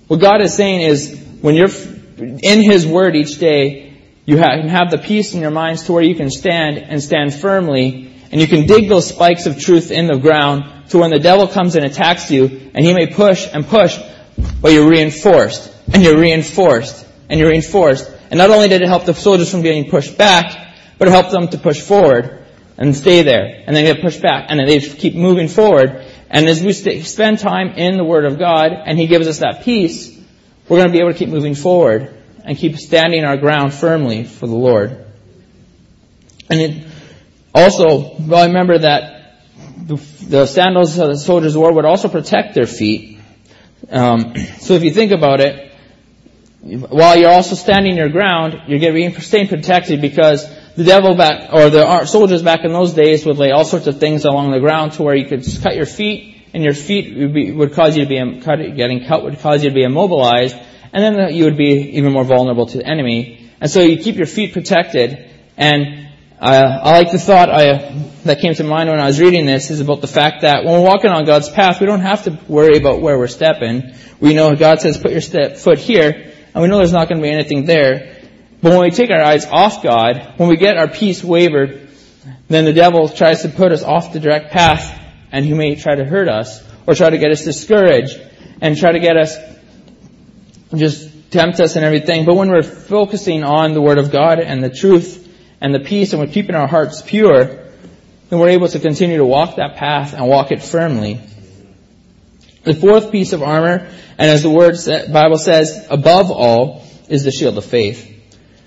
what 0.07 0.19
God 0.19 0.41
is 0.41 0.53
saying 0.53 0.81
is, 0.81 1.19
when 1.41 1.55
you're 1.55 1.69
in 2.17 2.61
His 2.61 2.87
Word 2.87 3.15
each 3.15 3.37
day, 3.39 3.93
you 4.25 4.37
can 4.37 4.69
have 4.69 4.89
the 4.89 4.97
peace 4.97 5.33
in 5.33 5.41
your 5.41 5.51
minds 5.51 5.83
to 5.83 5.93
where 5.93 6.03
you 6.03 6.15
can 6.15 6.29
stand 6.29 6.77
and 6.77 7.03
stand 7.03 7.33
firmly, 7.33 8.11
and 8.31 8.39
you 8.39 8.47
can 8.47 8.65
dig 8.65 8.87
those 8.87 9.09
spikes 9.09 9.45
of 9.45 9.59
truth 9.59 9.91
in 9.91 10.07
the 10.07 10.17
ground 10.17 10.89
to 10.89 10.97
when 10.99 11.11
the 11.11 11.19
devil 11.19 11.47
comes 11.47 11.75
and 11.75 11.85
attacks 11.85 12.31
you, 12.31 12.71
and 12.73 12.85
he 12.85 12.93
may 12.93 13.07
push 13.07 13.47
and 13.51 13.67
push, 13.67 13.99
but 14.61 14.71
you're 14.71 14.89
reinforced, 14.89 15.71
and 15.93 16.01
you're 16.01 16.17
reinforced, 16.17 17.05
and 17.29 17.39
you're 17.39 17.49
reinforced. 17.49 18.09
And 18.31 18.37
not 18.37 18.49
only 18.49 18.69
did 18.69 18.81
it 18.81 18.87
help 18.87 19.05
the 19.05 19.13
soldiers 19.13 19.51
from 19.51 19.61
getting 19.61 19.89
pushed 19.89 20.17
back, 20.17 20.72
it 21.07 21.11
helped 21.11 21.31
them 21.31 21.47
to 21.49 21.57
push 21.57 21.81
forward 21.81 22.45
and 22.77 22.95
stay 22.95 23.21
there, 23.21 23.63
and 23.65 23.75
then 23.75 23.85
get 23.85 24.01
pushed 24.01 24.21
back, 24.21 24.47
and 24.49 24.59
then 24.59 24.67
they 24.67 24.79
keep 24.79 25.15
moving 25.15 25.47
forward. 25.47 26.05
And 26.29 26.47
as 26.47 26.63
we 26.63 26.73
spend 26.73 27.39
time 27.39 27.69
in 27.69 27.97
the 27.97 28.03
Word 28.03 28.25
of 28.25 28.39
God, 28.39 28.71
and 28.73 28.97
He 28.97 29.07
gives 29.07 29.27
us 29.27 29.39
that 29.39 29.63
peace, 29.63 30.19
we're 30.67 30.77
going 30.77 30.87
to 30.87 30.93
be 30.93 30.99
able 30.99 31.11
to 31.11 31.17
keep 31.17 31.29
moving 31.29 31.53
forward 31.53 32.19
and 32.43 32.57
keep 32.57 32.77
standing 32.77 33.23
our 33.23 33.37
ground 33.37 33.73
firmly 33.73 34.23
for 34.23 34.47
the 34.47 34.55
Lord. 34.55 35.05
And 36.49 36.59
it 36.59 36.87
also, 37.53 38.15
well, 38.19 38.47
remember 38.47 38.79
that 38.79 39.39
the, 39.77 39.95
the 40.27 40.45
sandals 40.45 40.97
of 40.97 41.09
the 41.09 41.17
soldiers 41.17 41.55
wore 41.55 41.73
would 41.73 41.85
also 41.85 42.09
protect 42.09 42.55
their 42.55 42.65
feet. 42.65 43.19
Um, 43.89 44.35
so 44.59 44.73
if 44.73 44.83
you 44.83 44.91
think 44.91 45.11
about 45.11 45.41
it, 45.41 45.71
while 46.61 47.17
you're 47.17 47.31
also 47.31 47.55
standing 47.55 47.97
your 47.97 48.09
ground, 48.09 48.63
you're 48.67 48.79
getting 48.79 49.19
staying 49.19 49.49
protected 49.49 50.01
because 50.01 50.49
the 50.75 50.83
devil 50.83 51.15
back 51.15 51.53
or 51.53 51.69
the 51.69 52.05
soldiers 52.05 52.41
back 52.41 52.63
in 52.63 52.71
those 52.71 52.93
days 52.93 53.25
would 53.25 53.37
lay 53.37 53.51
all 53.51 53.65
sorts 53.65 53.87
of 53.87 53.99
things 53.99 54.25
along 54.25 54.51
the 54.51 54.59
ground 54.59 54.93
to 54.93 55.03
where 55.03 55.15
you 55.15 55.25
could 55.25 55.45
cut 55.61 55.75
your 55.75 55.85
feet, 55.85 56.41
and 56.53 56.63
your 56.63 56.73
feet 56.73 57.17
would, 57.17 57.33
be, 57.33 57.51
would 57.51 57.73
cause 57.73 57.95
you 57.97 58.03
to 58.03 58.09
be 58.09 58.41
cut, 58.41 58.57
getting 58.75 59.05
cut 59.05 59.23
would 59.23 59.39
cause 59.39 59.63
you 59.63 59.69
to 59.69 59.75
be 59.75 59.83
immobilized, 59.83 60.55
and 60.91 61.03
then 61.03 61.33
you 61.33 61.45
would 61.45 61.57
be 61.57 61.97
even 61.97 62.11
more 62.11 62.23
vulnerable 62.23 62.65
to 62.67 62.77
the 62.77 62.85
enemy. 62.85 63.51
And 63.59 63.69
so 63.69 63.81
you 63.81 63.97
keep 63.97 64.17
your 64.17 64.25
feet 64.25 64.53
protected. 64.53 65.29
And 65.57 66.09
uh, 66.39 66.79
I 66.83 66.97
like 66.97 67.11
the 67.11 67.19
thought 67.19 67.49
I, 67.49 67.93
that 68.25 68.39
came 68.39 68.53
to 68.55 68.63
mind 68.63 68.89
when 68.89 68.99
I 68.99 69.05
was 69.05 69.19
reading 69.19 69.45
this 69.45 69.71
is 69.71 69.79
about 69.79 70.01
the 70.01 70.07
fact 70.07 70.41
that 70.41 70.65
when 70.65 70.73
we're 70.73 70.85
walking 70.85 71.11
on 71.11 71.25
God's 71.25 71.49
path, 71.49 71.79
we 71.79 71.85
don't 71.85 72.01
have 72.01 72.23
to 72.25 72.37
worry 72.47 72.77
about 72.77 73.01
where 73.01 73.17
we're 73.17 73.27
stepping. 73.27 73.93
We 74.19 74.33
know 74.33 74.55
God 74.55 74.81
says, 74.81 74.97
"Put 74.97 75.11
your 75.11 75.21
step, 75.21 75.57
foot 75.57 75.77
here," 75.77 76.33
and 76.53 76.61
we 76.61 76.67
know 76.67 76.77
there's 76.77 76.91
not 76.91 77.07
going 77.07 77.19
to 77.19 77.23
be 77.23 77.31
anything 77.31 77.65
there. 77.65 78.17
But 78.63 78.71
when 78.71 78.79
we 78.79 78.91
take 78.91 79.11
our 79.11 79.21
eyes 79.21 79.45
off 79.45 79.83
God, 79.83 80.35
when 80.37 80.47
we 80.47 80.55
get 80.55 80.77
our 80.77 80.87
peace 80.87 81.21
wavered, 81.21 81.89
then 82.47 82.63
the 82.63 82.71
devil 82.71 83.09
tries 83.09 83.41
to 83.41 83.49
put 83.49 83.73
us 83.73 83.83
off 83.83 84.13
the 84.13 84.21
direct 84.21 84.51
path, 84.51 84.97
and 85.33 85.43
he 85.43 85.53
may 85.53 85.75
try 85.75 85.95
to 85.95 86.05
hurt 86.05 86.29
us, 86.29 86.63
or 86.87 86.95
try 86.95 87.09
to 87.09 87.17
get 87.17 87.29
us 87.29 87.43
discouraged, 87.43 88.17
and 88.61 88.77
try 88.77 88.93
to 88.93 88.99
get 88.99 89.17
us, 89.17 89.37
just 90.73 91.29
tempt 91.29 91.59
us 91.59 91.75
and 91.75 91.83
everything. 91.83 92.23
But 92.23 92.35
when 92.35 92.49
we're 92.49 92.63
focusing 92.63 93.43
on 93.43 93.73
the 93.73 93.81
Word 93.81 93.97
of 93.97 94.11
God 94.11 94.39
and 94.39 94.63
the 94.63 94.69
truth 94.69 95.19
and 95.59 95.75
the 95.75 95.81
peace, 95.81 96.13
and 96.13 96.21
we're 96.21 96.31
keeping 96.31 96.55
our 96.55 96.67
hearts 96.67 97.01
pure, 97.05 97.43
then 98.29 98.39
we're 98.39 98.49
able 98.49 98.69
to 98.69 98.79
continue 98.79 99.17
to 99.17 99.25
walk 99.25 99.57
that 99.57 99.75
path 99.75 100.13
and 100.13 100.25
walk 100.25 100.53
it 100.53 100.63
firmly. 100.63 101.19
The 102.63 102.73
fourth 102.73 103.11
piece 103.11 103.33
of 103.33 103.43
armor, 103.43 103.89
and 104.17 104.31
as 104.31 104.41
the 104.41 104.49
word 104.49 104.77
Bible 105.11 105.37
says, 105.37 105.85
above 105.89 106.31
all, 106.31 106.81
is 107.09 107.25
the 107.25 107.31
shield 107.31 107.57
of 107.57 107.65
faith. 107.65 108.11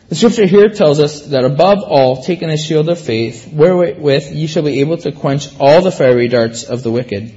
The 0.08 0.14
scripture 0.14 0.46
here 0.46 0.68
tells 0.68 1.00
us 1.00 1.22
that 1.28 1.44
above 1.44 1.82
all, 1.82 2.22
taking 2.22 2.48
the 2.48 2.56
shield 2.56 2.88
of 2.88 3.00
faith, 3.00 3.52
wherewith 3.52 4.32
ye 4.32 4.46
shall 4.46 4.62
be 4.62 4.80
able 4.80 4.98
to 4.98 5.10
quench 5.10 5.48
all 5.58 5.82
the 5.82 5.90
fiery 5.90 6.28
darts 6.28 6.62
of 6.62 6.84
the 6.84 6.92
wicked. 6.92 7.34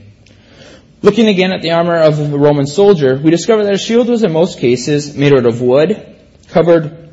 Looking 1.02 1.28
again 1.28 1.52
at 1.52 1.64
the 1.64 1.72
armor 1.72 1.96
of 1.96 2.18
the 2.18 2.38
Roman 2.38 2.68
soldier, 2.68 3.16
we 3.16 3.32
discover 3.32 3.64
that 3.64 3.74
a 3.74 3.80
shield 3.80 4.08
was 4.08 4.22
in 4.22 4.32
most 4.32 4.60
cases 4.60 5.16
made 5.16 5.34
out 5.34 5.48
of 5.48 5.62
wood, 5.62 6.16
covered 6.50 7.10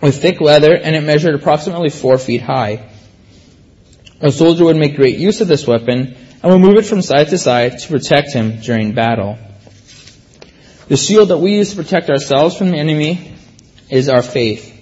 with 0.00 0.22
thick 0.22 0.40
leather, 0.40 0.76
and 0.76 0.94
it 0.94 1.02
measured 1.02 1.34
approximately 1.34 1.90
four 1.90 2.16
feet 2.16 2.42
high. 2.42 2.88
A 4.20 4.30
soldier 4.30 4.64
would 4.64 4.76
make 4.76 4.94
great 4.94 5.18
use 5.18 5.40
of 5.40 5.48
this 5.48 5.66
weapon 5.66 6.16
and 6.40 6.52
would 6.52 6.60
move 6.60 6.76
it 6.76 6.86
from 6.86 7.02
side 7.02 7.30
to 7.30 7.38
side 7.38 7.80
to 7.80 7.88
protect 7.88 8.32
him 8.32 8.60
during 8.60 8.92
battle. 8.92 9.38
The 10.86 10.96
shield 10.96 11.30
that 11.30 11.38
we 11.38 11.56
use 11.56 11.70
to 11.70 11.76
protect 11.76 12.10
ourselves 12.10 12.56
from 12.56 12.70
the 12.70 12.78
enemy 12.78 13.34
is 13.90 14.08
our 14.08 14.22
faith. 14.22 14.73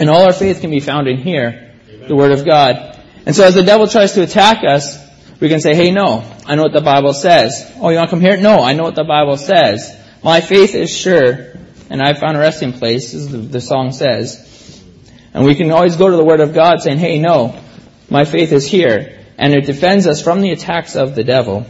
And 0.00 0.10
all 0.10 0.24
our 0.24 0.32
faith 0.32 0.60
can 0.60 0.70
be 0.70 0.80
found 0.80 1.06
in 1.06 1.18
here, 1.18 1.72
the 2.08 2.16
Word 2.16 2.32
of 2.32 2.44
God. 2.44 2.98
And 3.26 3.36
so 3.36 3.44
as 3.44 3.54
the 3.54 3.62
devil 3.62 3.86
tries 3.86 4.14
to 4.14 4.22
attack 4.22 4.64
us, 4.64 4.98
we 5.38 5.48
can 5.48 5.60
say, 5.60 5.74
hey, 5.74 5.92
no, 5.92 6.24
I 6.46 6.56
know 6.56 6.62
what 6.62 6.72
the 6.72 6.80
Bible 6.80 7.12
says. 7.12 7.70
Oh, 7.76 7.90
you 7.90 7.96
want 7.96 8.10
to 8.10 8.16
come 8.16 8.20
here? 8.20 8.36
No, 8.36 8.60
I 8.60 8.72
know 8.72 8.82
what 8.82 8.96
the 8.96 9.04
Bible 9.04 9.36
says. 9.36 9.96
My 10.24 10.40
faith 10.40 10.74
is 10.74 10.90
sure, 10.90 11.54
and 11.88 12.02
I 12.02 12.14
found 12.14 12.36
a 12.36 12.40
resting 12.40 12.72
place, 12.72 13.14
as 13.14 13.30
the, 13.30 13.38
the 13.38 13.60
song 13.60 13.92
says. 13.92 14.84
And 15.32 15.44
we 15.44 15.54
can 15.54 15.70
always 15.70 15.96
go 15.96 16.10
to 16.10 16.16
the 16.16 16.24
Word 16.24 16.40
of 16.40 16.54
God 16.54 16.80
saying, 16.80 16.98
hey, 16.98 17.20
no, 17.20 17.62
my 18.08 18.24
faith 18.24 18.50
is 18.52 18.66
here 18.66 19.20
and 19.40 19.54
it 19.54 19.64
defends 19.64 20.06
us 20.06 20.22
from 20.22 20.42
the 20.42 20.50
attacks 20.50 20.96
of 20.96 21.14
the 21.14 21.24
devil. 21.24 21.64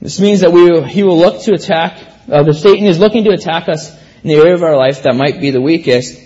This 0.00 0.18
means 0.18 0.40
that 0.40 0.52
we, 0.52 0.82
he 0.88 1.04
will 1.04 1.18
look 1.18 1.42
to 1.42 1.52
attack, 1.54 1.96
uh, 2.28 2.42
the 2.42 2.52
Satan 2.52 2.86
is 2.86 2.98
looking 2.98 3.22
to 3.24 3.30
attack 3.30 3.68
us 3.68 3.96
in 4.22 4.28
the 4.28 4.36
area 4.36 4.54
of 4.54 4.62
our 4.62 4.76
life 4.76 5.02
that 5.02 5.16
might 5.16 5.40
be 5.40 5.50
the 5.50 5.60
weakest. 5.60 6.18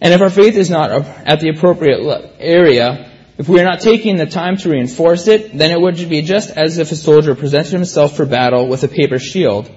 And 0.00 0.12
if 0.12 0.20
our 0.20 0.30
faith 0.30 0.56
is 0.56 0.70
not 0.70 0.90
at 0.90 1.40
the 1.40 1.50
appropriate 1.50 2.34
area, 2.38 3.10
if 3.36 3.48
we 3.48 3.60
are 3.60 3.64
not 3.64 3.80
taking 3.80 4.16
the 4.16 4.26
time 4.26 4.56
to 4.58 4.70
reinforce 4.70 5.28
it, 5.28 5.56
then 5.56 5.70
it 5.70 5.80
would 5.80 5.96
be 6.08 6.22
just 6.22 6.50
as 6.50 6.78
if 6.78 6.92
a 6.92 6.96
soldier 6.96 7.34
presented 7.34 7.72
himself 7.72 8.16
for 8.16 8.26
battle 8.26 8.68
with 8.68 8.84
a 8.84 8.88
paper 8.88 9.18
shield. 9.18 9.70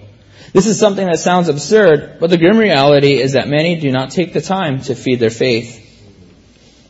This 0.53 0.67
is 0.67 0.79
something 0.79 1.05
that 1.05 1.19
sounds 1.19 1.49
absurd, 1.49 2.17
but 2.19 2.29
the 2.29 2.37
grim 2.37 2.57
reality 2.57 3.19
is 3.19 3.33
that 3.33 3.47
many 3.47 3.79
do 3.79 3.91
not 3.91 4.11
take 4.11 4.33
the 4.33 4.41
time 4.41 4.81
to 4.81 4.95
feed 4.95 5.19
their 5.19 5.29
faith. 5.29 5.83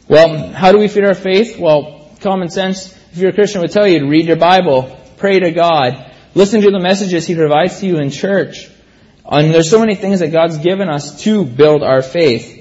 Well, 0.08 0.50
how 0.50 0.72
do 0.72 0.78
we 0.78 0.88
feed 0.88 1.06
our 1.06 1.16
faith? 1.16 1.58
Well, 1.58 2.12
common 2.22 2.50
sense, 2.50 2.94
if 3.12 3.18
you're 3.18 3.32
a 3.32 3.34
Christian, 3.34 3.62
would 3.62 3.72
tell 3.72 3.88
you 3.88 4.00
to 4.00 4.08
read 4.08 4.26
your 4.26 4.38
Bible, 4.38 5.00
pray 5.18 5.40
to 5.40 5.52
God, 5.52 6.12
listen 6.36 6.62
to 6.62 6.72
the 6.72 6.80
messages 6.80 7.26
He 7.26 7.36
provides 7.36 7.80
to 7.80 7.88
you 7.88 7.98
in 7.98 8.10
church. 8.10 8.70
And 9.30 9.54
there's 9.54 9.70
so 9.70 9.80
many 9.80 9.96
things 9.96 10.20
that 10.22 10.32
God's 10.32 10.58
given 10.58 10.90
us 10.90 11.24
to 11.24 11.44
build 11.46 11.84
our 11.84 12.02
faith. 12.02 12.54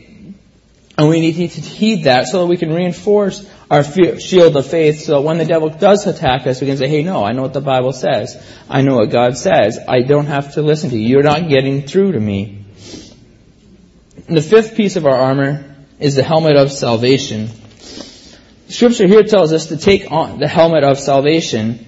And 0.99 1.09
we 1.09 1.21
need 1.21 1.35
to 1.35 1.47
heed 1.47 2.05
that 2.05 2.27
so 2.27 2.41
that 2.41 2.47
we 2.47 2.57
can 2.57 2.73
reinforce 2.73 3.49
our 3.71 3.85
shield 3.85 4.57
of 4.57 4.67
faith 4.67 5.01
so 5.01 5.13
that 5.17 5.21
when 5.21 5.39
the 5.39 5.45
devil 5.45 5.69
does 5.69 6.07
attack 6.07 6.47
us, 6.47 6.61
we 6.61 6.67
can 6.67 6.77
say, 6.77 6.89
hey, 6.89 7.03
no, 7.03 7.25
I 7.25 7.33
know 7.33 7.43
what 7.43 7.53
the 7.53 7.61
Bible 7.61 7.93
says. 7.93 8.43
I 8.69 8.83
know 8.83 8.97
what 8.97 9.11
God 9.11 9.37
says. 9.37 9.79
I 9.87 10.01
don't 10.01 10.27
have 10.27 10.55
to 10.55 10.63
listen 10.63 10.91
to 10.91 10.99
you. 10.99 11.09
You're 11.09 11.23
not 11.23 11.49
getting 11.49 11.83
through 11.83 12.13
to 12.13 12.21
me. 12.21 12.65
The 14.29 14.43
fifth 14.43 14.77
piece 14.77 14.97
of 14.97 15.07
our 15.07 15.17
armor 15.17 15.77
is 16.01 16.15
the 16.15 16.23
helmet 16.23 16.57
of 16.57 16.73
salvation. 16.73 17.51
Scripture 18.69 19.07
here 19.07 19.23
tells 19.23 19.53
us 19.53 19.67
to 19.67 19.77
take 19.77 20.11
on 20.11 20.39
the 20.39 20.49
helmet 20.49 20.83
of 20.83 20.99
salvation. 20.99 21.86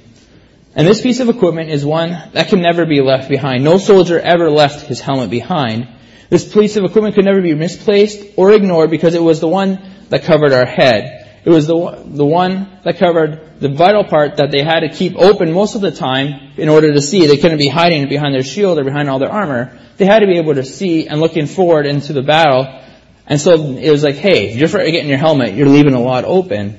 And 0.78 0.86
this 0.86 1.02
piece 1.02 1.18
of 1.18 1.28
equipment 1.28 1.70
is 1.70 1.84
one 1.84 2.10
that 2.34 2.50
can 2.50 2.60
never 2.60 2.86
be 2.86 3.00
left 3.00 3.28
behind. 3.28 3.64
No 3.64 3.78
soldier 3.78 4.20
ever 4.20 4.48
left 4.48 4.86
his 4.86 5.00
helmet 5.00 5.28
behind. 5.28 5.88
This 6.30 6.54
piece 6.54 6.76
of 6.76 6.84
equipment 6.84 7.16
could 7.16 7.24
never 7.24 7.42
be 7.42 7.52
misplaced 7.52 8.24
or 8.36 8.52
ignored 8.52 8.88
because 8.88 9.14
it 9.14 9.22
was 9.22 9.40
the 9.40 9.48
one 9.48 9.80
that 10.10 10.22
covered 10.22 10.52
our 10.52 10.66
head. 10.66 11.40
It 11.44 11.50
was 11.50 11.66
the, 11.66 12.00
the 12.04 12.24
one 12.24 12.78
that 12.84 12.96
covered 12.96 13.58
the 13.58 13.70
vital 13.70 14.04
part 14.04 14.36
that 14.36 14.52
they 14.52 14.62
had 14.62 14.80
to 14.80 14.88
keep 14.88 15.16
open 15.16 15.52
most 15.52 15.74
of 15.74 15.80
the 15.80 15.90
time 15.90 16.52
in 16.56 16.68
order 16.68 16.92
to 16.92 17.02
see. 17.02 17.26
They 17.26 17.38
couldn't 17.38 17.58
be 17.58 17.66
hiding 17.66 18.08
behind 18.08 18.32
their 18.32 18.44
shield 18.44 18.78
or 18.78 18.84
behind 18.84 19.10
all 19.10 19.18
their 19.18 19.32
armor. 19.32 19.76
They 19.96 20.04
had 20.04 20.20
to 20.20 20.26
be 20.26 20.38
able 20.38 20.54
to 20.54 20.64
see 20.64 21.08
and 21.08 21.20
looking 21.20 21.48
forward 21.48 21.86
into 21.86 22.12
the 22.12 22.22
battle. 22.22 22.82
And 23.26 23.40
so 23.40 23.54
it 23.76 23.90
was 23.90 24.04
like, 24.04 24.14
hey, 24.14 24.50
if 24.50 24.58
you're 24.58 24.68
forgetting 24.68 25.08
your 25.08 25.18
helmet, 25.18 25.54
you're 25.54 25.68
leaving 25.68 25.94
a 25.94 26.00
lot 26.00 26.24
open. 26.24 26.76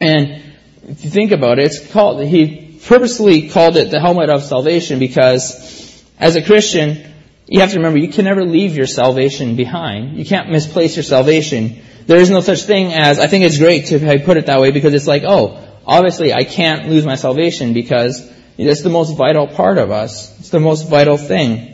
And 0.00 0.42
if 0.84 1.04
you 1.04 1.10
think 1.10 1.32
about 1.32 1.58
it, 1.58 1.64
it's 1.64 1.90
called, 1.90 2.24
he 2.24 2.63
purposely 2.86 3.48
called 3.48 3.76
it 3.76 3.90
the 3.90 4.00
helmet 4.00 4.30
of 4.30 4.42
salvation 4.42 4.98
because 4.98 6.04
as 6.18 6.36
a 6.36 6.42
Christian, 6.42 7.12
you 7.46 7.60
have 7.60 7.70
to 7.70 7.76
remember 7.76 7.98
you 7.98 8.08
can 8.08 8.24
never 8.24 8.44
leave 8.44 8.76
your 8.76 8.86
salvation 8.86 9.56
behind. 9.56 10.16
You 10.16 10.24
can't 10.24 10.50
misplace 10.50 10.96
your 10.96 11.02
salvation. 11.02 11.82
There 12.06 12.18
is 12.18 12.30
no 12.30 12.40
such 12.40 12.62
thing 12.62 12.92
as, 12.92 13.18
I 13.18 13.26
think 13.26 13.44
it's 13.44 13.58
great 13.58 13.86
to 13.86 13.98
put 14.24 14.36
it 14.36 14.46
that 14.46 14.60
way 14.60 14.70
because 14.70 14.94
it's 14.94 15.06
like, 15.06 15.22
oh, 15.26 15.66
obviously 15.86 16.32
I 16.32 16.44
can't 16.44 16.88
lose 16.88 17.04
my 17.04 17.16
salvation 17.16 17.72
because 17.72 18.30
it's 18.56 18.82
the 18.82 18.90
most 18.90 19.16
vital 19.16 19.46
part 19.46 19.78
of 19.78 19.90
us. 19.90 20.38
It's 20.38 20.50
the 20.50 20.60
most 20.60 20.88
vital 20.88 21.16
thing. 21.16 21.70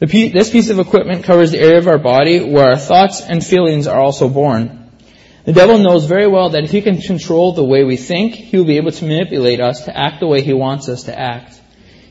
This 0.00 0.50
piece 0.50 0.70
of 0.70 0.78
equipment 0.78 1.24
covers 1.24 1.52
the 1.52 1.60
area 1.60 1.78
of 1.78 1.88
our 1.88 1.98
body 1.98 2.40
where 2.40 2.70
our 2.70 2.78
thoughts 2.78 3.20
and 3.20 3.44
feelings 3.44 3.86
are 3.86 4.00
also 4.00 4.28
born. 4.28 4.83
The 5.44 5.52
devil 5.52 5.78
knows 5.78 6.06
very 6.06 6.26
well 6.26 6.50
that 6.50 6.64
if 6.64 6.70
he 6.70 6.80
can 6.80 7.00
control 7.00 7.52
the 7.52 7.64
way 7.64 7.84
we 7.84 7.96
think, 7.96 8.34
he 8.34 8.56
will 8.56 8.64
be 8.64 8.78
able 8.78 8.92
to 8.92 9.04
manipulate 9.04 9.60
us 9.60 9.84
to 9.84 9.96
act 9.96 10.20
the 10.20 10.26
way 10.26 10.40
he 10.40 10.54
wants 10.54 10.88
us 10.88 11.04
to 11.04 11.18
act. 11.18 11.60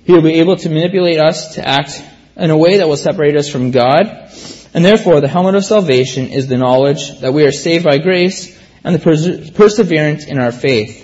He 0.04 0.12
will 0.12 0.22
be 0.22 0.36
able 0.36 0.56
to 0.58 0.70
manipulate 0.70 1.20
us 1.20 1.56
to 1.56 1.68
act 1.68 2.02
in 2.36 2.50
a 2.50 2.58
way 2.58 2.78
that 2.78 2.88
will 2.88 2.98
separate 2.98 3.36
us 3.36 3.50
from 3.50 3.72
God 3.72 4.30
and 4.74 4.84
therefore, 4.84 5.22
the 5.22 5.28
helmet 5.28 5.56
of 5.56 5.64
salvation 5.64 6.30
is 6.30 6.48
the 6.48 6.58
knowledge 6.58 7.20
that 7.20 7.34
we 7.34 7.46
are 7.46 7.52
saved 7.52 7.86
by 7.86 8.00
grace 8.00 8.60
and 8.84 8.96
the 8.96 9.00
pers- 9.00 9.52
perseverance 9.52 10.26
in 10.26 10.40
our 10.40 10.52
faith. 10.52 11.00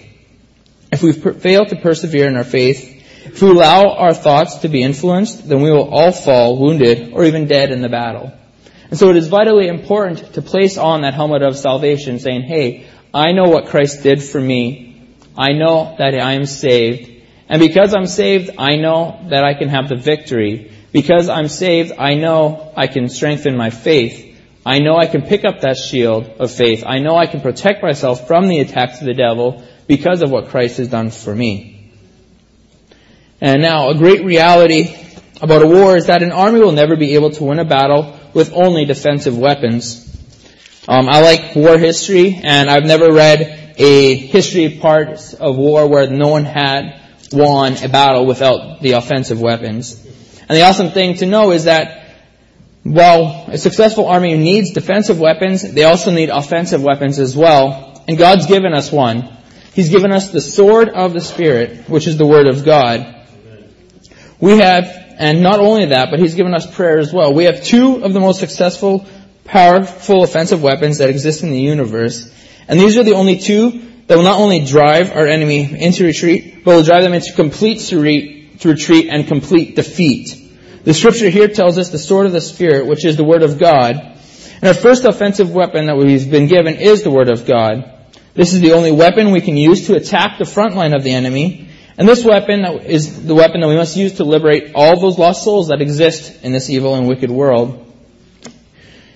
If 0.92 1.04
we 1.04 1.14
per- 1.14 1.34
fail 1.34 1.66
to 1.66 1.76
persevere 1.76 2.28
in 2.28 2.36
our 2.36 2.44
faith, 2.44 2.96
if 3.26 3.42
we 3.44 3.50
allow 3.50 3.94
our 3.94 4.14
thoughts 4.14 4.60
to 4.60 4.70
be 4.70 4.82
influenced, 4.82 5.48
then 5.48 5.62
we 5.62 5.70
will 5.70 5.88
all 5.88 6.12
fall 6.12 6.58
wounded 6.58 7.14
or 7.14 7.26
even 7.26 7.46
dead 7.46 7.72
in 7.72 7.82
the 7.82 7.90
battle. 7.90 8.32
And 8.90 8.98
so 8.98 9.10
it 9.10 9.18
is 9.18 9.28
vitally 9.28 9.68
important 9.68 10.34
to 10.34 10.42
place 10.42 10.78
on 10.78 11.02
that 11.02 11.14
helmet 11.14 11.44
of 11.44 11.56
salvation 11.56 12.20
saying, 12.20 12.42
hey, 12.42 12.88
I 13.14 13.34
know 13.34 13.50
what 13.50 13.68
Christ 13.68 14.04
did 14.04 14.24
for 14.24 14.42
me. 14.42 15.08
I 15.38 15.54
know 15.54 15.96
that 15.98 16.16
I 16.16 16.34
am 16.34 16.46
saved. 16.46 17.24
And 17.48 17.60
because 17.60 17.96
I'm 17.96 18.08
saved, 18.08 18.52
I 18.58 18.76
know 18.76 19.26
that 19.30 19.44
I 19.44 19.54
can 19.54 19.70
have 19.70 19.90
the 19.90 19.96
victory. 19.96 20.72
Because 20.92 21.30
I'm 21.30 21.48
saved, 21.48 21.94
I 21.98 22.16
know 22.16 22.74
I 22.76 22.88
can 22.88 23.10
strengthen 23.10 23.56
my 23.56 23.70
faith. 23.70 24.26
I 24.66 24.80
know 24.80 24.98
I 24.98 25.06
can 25.06 25.22
pick 25.22 25.46
up 25.46 25.62
that 25.62 25.78
shield 25.78 26.26
of 26.40 26.52
faith. 26.52 26.84
I 26.86 27.00
know 27.00 27.16
I 27.16 27.28
can 27.28 27.42
protect 27.42 27.84
myself 27.84 28.28
from 28.28 28.48
the 28.48 28.60
attacks 28.60 29.00
of 29.00 29.06
the 29.06 29.14
devil 29.14 29.64
because 29.88 30.22
of 30.22 30.32
what 30.32 30.50
Christ 30.50 30.78
has 30.78 30.88
done 30.88 31.12
for 31.12 31.34
me. 31.34 31.92
And 33.40 33.62
now, 33.62 33.90
a 33.90 33.96
great 33.96 34.26
reality 34.26 34.96
about 35.42 35.62
a 35.62 35.68
war 35.68 35.96
is 35.96 36.08
that 36.08 36.22
an 36.22 36.32
army 36.32 36.60
will 36.60 36.74
never 36.74 36.98
be 36.98 37.16
able 37.16 37.32
to 37.32 37.44
win 37.44 37.60
a 37.60 37.66
battle 37.66 38.19
with 38.34 38.54
only 38.54 38.86
defensive 38.86 39.38
weapons. 39.38 40.06
Um, 40.88 41.08
I 41.10 41.22
like 41.22 41.56
war 41.56 41.78
history, 41.78 42.40
and 42.44 42.70
I've 42.70 42.86
never 42.86 43.12
read 43.12 43.74
a 43.78 44.16
history 44.16 44.78
part 44.82 45.34
of 45.36 45.56
war 45.56 45.88
where 45.88 46.10
no 46.10 46.28
one 46.30 46.46
had 46.46 47.02
won 47.32 47.78
a 47.84 47.90
battle 47.90 48.26
without 48.26 48.82
the 48.82 48.94
offensive 48.94 49.40
weapons. 49.40 50.04
And 50.48 50.58
the 50.58 50.64
awesome 50.64 50.92
thing 50.92 51.16
to 51.18 51.26
know 51.26 51.52
is 51.52 51.66
that 51.66 52.00
while 52.84 53.46
a 53.50 53.58
successful 53.58 54.08
army 54.08 54.36
needs 54.38 54.72
defensive 54.72 55.20
weapons, 55.20 55.62
they 55.62 55.84
also 55.84 56.12
need 56.12 56.30
offensive 56.30 56.82
weapons 56.82 57.20
as 57.20 57.36
well. 57.36 58.04
And 58.08 58.18
God's 58.18 58.48
given 58.48 58.74
us 58.74 58.92
one. 58.92 59.30
He's 59.74 59.90
given 59.90 60.12
us 60.12 60.32
the 60.32 60.42
sword 60.42 60.90
of 60.90 61.14
the 61.14 61.22
Spirit, 61.22 61.90
which 61.90 62.08
is 62.08 62.18
the 62.18 62.26
Word 62.26 62.48
of 62.48 62.66
God. 62.66 63.16
We 64.40 64.58
have, 64.58 65.09
and 65.20 65.42
not 65.42 65.60
only 65.60 65.88
that, 65.88 66.10
but 66.10 66.20
He's 66.20 66.34
given 66.34 66.56
us 66.56 66.66
prayer 66.66 66.98
as 66.98 67.14
well. 67.14 67.34
We 67.34 67.44
have 67.44 67.64
two 67.64 68.04
of 68.04 68.14
the 68.14 68.22
most 68.22 68.40
successful, 68.40 69.06
powerful 69.44 70.24
offensive 70.24 70.64
weapons 70.64 71.00
that 71.00 71.10
exist 71.10 71.44
in 71.44 71.52
the 71.52 71.60
universe. 71.60 72.34
And 72.70 72.80
these 72.80 72.98
are 72.98 73.04
the 73.04 73.14
only 73.14 73.38
two 73.38 73.84
that 74.08 74.16
will 74.16 74.24
not 74.24 74.40
only 74.40 74.66
drive 74.66 75.12
our 75.12 75.28
enemy 75.28 75.80
into 75.80 76.06
retreat, 76.06 76.64
but 76.64 76.76
will 76.76 76.84
drive 76.84 77.04
them 77.04 77.14
into 77.14 77.34
complete 77.34 77.92
retreat 77.92 79.08
and 79.10 79.28
complete 79.28 79.76
defeat. 79.76 80.36
The 80.86 80.94
scripture 80.94 81.30
here 81.30 81.50
tells 81.50 81.78
us 81.78 81.90
the 81.90 82.00
sword 82.00 82.26
of 82.26 82.32
the 82.32 82.42
Spirit, 82.42 82.88
which 82.88 83.04
is 83.06 83.18
the 83.18 83.24
Word 83.24 83.44
of 83.44 83.60
God. 83.60 83.96
And 83.98 84.68
our 84.68 84.74
first 84.74 85.04
offensive 85.06 85.54
weapon 85.54 85.88
that 85.88 85.98
we've 85.98 86.32
been 86.32 86.48
given 86.48 86.76
is 86.76 87.04
the 87.04 87.12
Word 87.12 87.30
of 87.30 87.46
God. 87.46 88.08
This 88.36 88.54
is 88.54 88.62
the 88.62 88.72
only 88.72 88.92
weapon 88.92 89.32
we 89.32 89.42
can 89.42 89.58
use 89.58 89.88
to 89.88 89.96
attack 89.96 90.40
the 90.40 90.46
front 90.46 90.76
line 90.76 90.94
of 90.94 91.04
the 91.04 91.12
enemy. 91.12 91.69
And 92.00 92.08
this 92.08 92.24
weapon 92.24 92.64
is 92.86 93.26
the 93.26 93.36
weapon 93.36 93.60
that 93.60 93.68
we 93.68 93.76
must 93.76 93.98
use 93.98 94.14
to 94.14 94.24
liberate 94.24 94.72
all 94.74 94.98
those 95.02 95.20
lost 95.20 95.44
souls 95.44 95.68
that 95.68 95.82
exist 95.82 96.46
in 96.46 96.54
this 96.54 96.70
evil 96.70 96.96
and 96.96 97.10
wicked 97.10 97.30
world. 97.30 97.86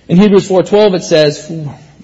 In 0.06 0.18
Hebrews 0.18 0.46
4:12 0.46 0.94
it 0.96 1.02
says, 1.02 1.50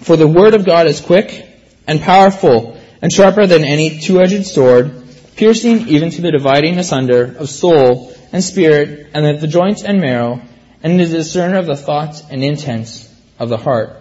"For 0.01 0.17
the 0.17 0.27
word 0.27 0.55
of 0.55 0.65
God 0.65 0.87
is 0.87 1.03
quick 1.03 1.45
and 1.87 2.01
powerful 2.01 2.79
and 3.03 3.13
sharper 3.13 3.47
than 3.47 3.63
any 3.63 3.99
two-edged 3.99 4.47
sword, 4.47 5.03
piercing 5.37 5.87
even 5.89 6.09
to 6.13 6.23
the 6.23 6.31
dividing 6.33 6.79
asunder 6.79 7.37
of 7.39 7.51
soul 7.51 8.15
and 8.33 8.43
spirit, 8.43 9.09
and 9.13 9.27
of 9.27 9.43
the 9.43 9.49
joints 9.49 9.83
and 9.83 10.01
marrow, 10.01 10.41
and 10.83 10.99
is 10.99 11.13
a 11.13 11.19
discerner 11.19 11.59
of 11.59 11.67
the 11.67 11.77
thoughts 11.77 12.23
and 12.31 12.43
intents 12.43 13.07
of 13.39 13.51
the 13.51 13.59
heart. 13.59 13.99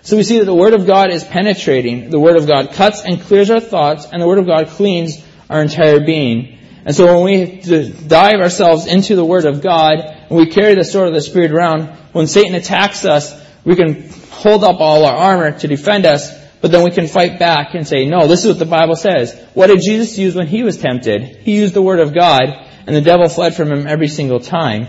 So 0.00 0.16
we 0.16 0.22
see 0.22 0.38
that 0.38 0.46
the 0.46 0.54
Word 0.54 0.72
of 0.72 0.86
God 0.86 1.12
is 1.12 1.24
penetrating. 1.24 2.08
The 2.08 2.18
Word 2.18 2.36
of 2.36 2.46
God 2.46 2.72
cuts 2.72 3.02
and 3.02 3.20
clears 3.20 3.50
our 3.50 3.60
thoughts, 3.60 4.06
and 4.10 4.22
the 4.22 4.26
Word 4.26 4.38
of 4.38 4.46
God 4.46 4.68
cleans 4.68 5.18
our 5.52 5.62
entire 5.62 6.00
being. 6.00 6.58
And 6.84 6.94
so 6.96 7.06
when 7.06 7.24
we 7.24 7.60
dive 8.06 8.40
ourselves 8.40 8.86
into 8.86 9.14
the 9.14 9.24
Word 9.24 9.44
of 9.44 9.60
God, 9.62 9.98
and 10.00 10.36
we 10.36 10.46
carry 10.46 10.74
the 10.74 10.84
sword 10.84 11.08
of 11.08 11.14
the 11.14 11.20
Spirit 11.20 11.52
around, 11.52 11.88
when 12.12 12.26
Satan 12.26 12.54
attacks 12.54 13.04
us, 13.04 13.40
we 13.64 13.76
can 13.76 14.10
hold 14.30 14.64
up 14.64 14.80
all 14.80 15.04
our 15.04 15.16
armor 15.16 15.56
to 15.58 15.68
defend 15.68 16.06
us, 16.06 16.32
but 16.60 16.72
then 16.72 16.82
we 16.82 16.90
can 16.90 17.06
fight 17.06 17.38
back 17.38 17.74
and 17.74 17.86
say, 17.86 18.06
no, 18.06 18.26
this 18.26 18.44
is 18.44 18.48
what 18.48 18.58
the 18.58 18.66
Bible 18.66 18.96
says. 18.96 19.38
What 19.54 19.68
did 19.68 19.80
Jesus 19.80 20.18
use 20.18 20.34
when 20.34 20.46
he 20.46 20.62
was 20.62 20.78
tempted? 20.78 21.36
He 21.42 21.56
used 21.56 21.74
the 21.74 21.82
Word 21.82 22.00
of 22.00 22.14
God, 22.14 22.42
and 22.86 22.96
the 22.96 23.00
devil 23.00 23.28
fled 23.28 23.54
from 23.54 23.70
him 23.70 23.86
every 23.86 24.08
single 24.08 24.40
time. 24.40 24.88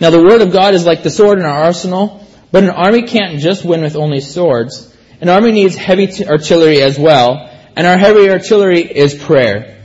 Now 0.00 0.10
the 0.10 0.22
Word 0.22 0.40
of 0.40 0.52
God 0.52 0.74
is 0.74 0.86
like 0.86 1.02
the 1.02 1.10
sword 1.10 1.38
in 1.38 1.44
our 1.44 1.64
arsenal, 1.64 2.26
but 2.50 2.64
an 2.64 2.70
army 2.70 3.02
can't 3.02 3.38
just 3.38 3.64
win 3.64 3.82
with 3.82 3.96
only 3.96 4.20
swords. 4.20 4.96
An 5.20 5.28
army 5.28 5.52
needs 5.52 5.76
heavy 5.76 6.06
t- 6.06 6.26
artillery 6.26 6.80
as 6.80 6.98
well, 6.98 7.49
and 7.76 7.86
our 7.86 7.98
heavy 7.98 8.28
artillery 8.30 8.80
is 8.80 9.14
prayer. 9.14 9.78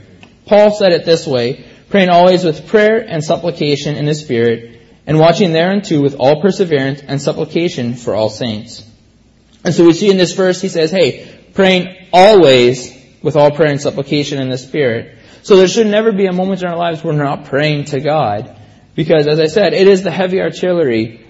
Paul 0.46 0.70
said 0.70 0.92
it 0.92 1.04
this 1.04 1.26
way, 1.26 1.64
praying 1.88 2.08
always 2.08 2.44
with 2.44 2.66
prayer 2.66 2.98
and 3.06 3.22
supplication 3.22 3.96
in 3.96 4.04
the 4.06 4.14
Spirit, 4.14 4.80
and 5.06 5.18
watching 5.18 5.52
thereunto 5.52 6.00
with 6.00 6.16
all 6.18 6.40
perseverance 6.40 7.00
and 7.00 7.20
supplication 7.20 7.94
for 7.94 8.14
all 8.14 8.28
saints. 8.28 8.88
And 9.64 9.74
so 9.74 9.84
we 9.84 9.92
see 9.92 10.10
in 10.10 10.16
this 10.16 10.32
verse, 10.32 10.60
he 10.60 10.68
says, 10.68 10.90
hey, 10.90 11.28
praying 11.54 12.08
always 12.12 12.94
with 13.22 13.36
all 13.36 13.50
prayer 13.50 13.70
and 13.70 13.80
supplication 13.80 14.40
in 14.40 14.48
the 14.48 14.58
Spirit. 14.58 15.18
So 15.42 15.56
there 15.56 15.68
should 15.68 15.86
never 15.86 16.12
be 16.12 16.26
a 16.26 16.32
moment 16.32 16.62
in 16.62 16.68
our 16.68 16.76
lives 16.76 17.02
where 17.02 17.14
we're 17.14 17.22
not 17.22 17.46
praying 17.46 17.86
to 17.86 18.00
God. 18.00 18.56
Because 18.94 19.26
as 19.26 19.38
I 19.38 19.46
said, 19.46 19.74
it 19.74 19.86
is 19.86 20.02
the 20.02 20.10
heavy 20.10 20.40
artillery. 20.40 21.24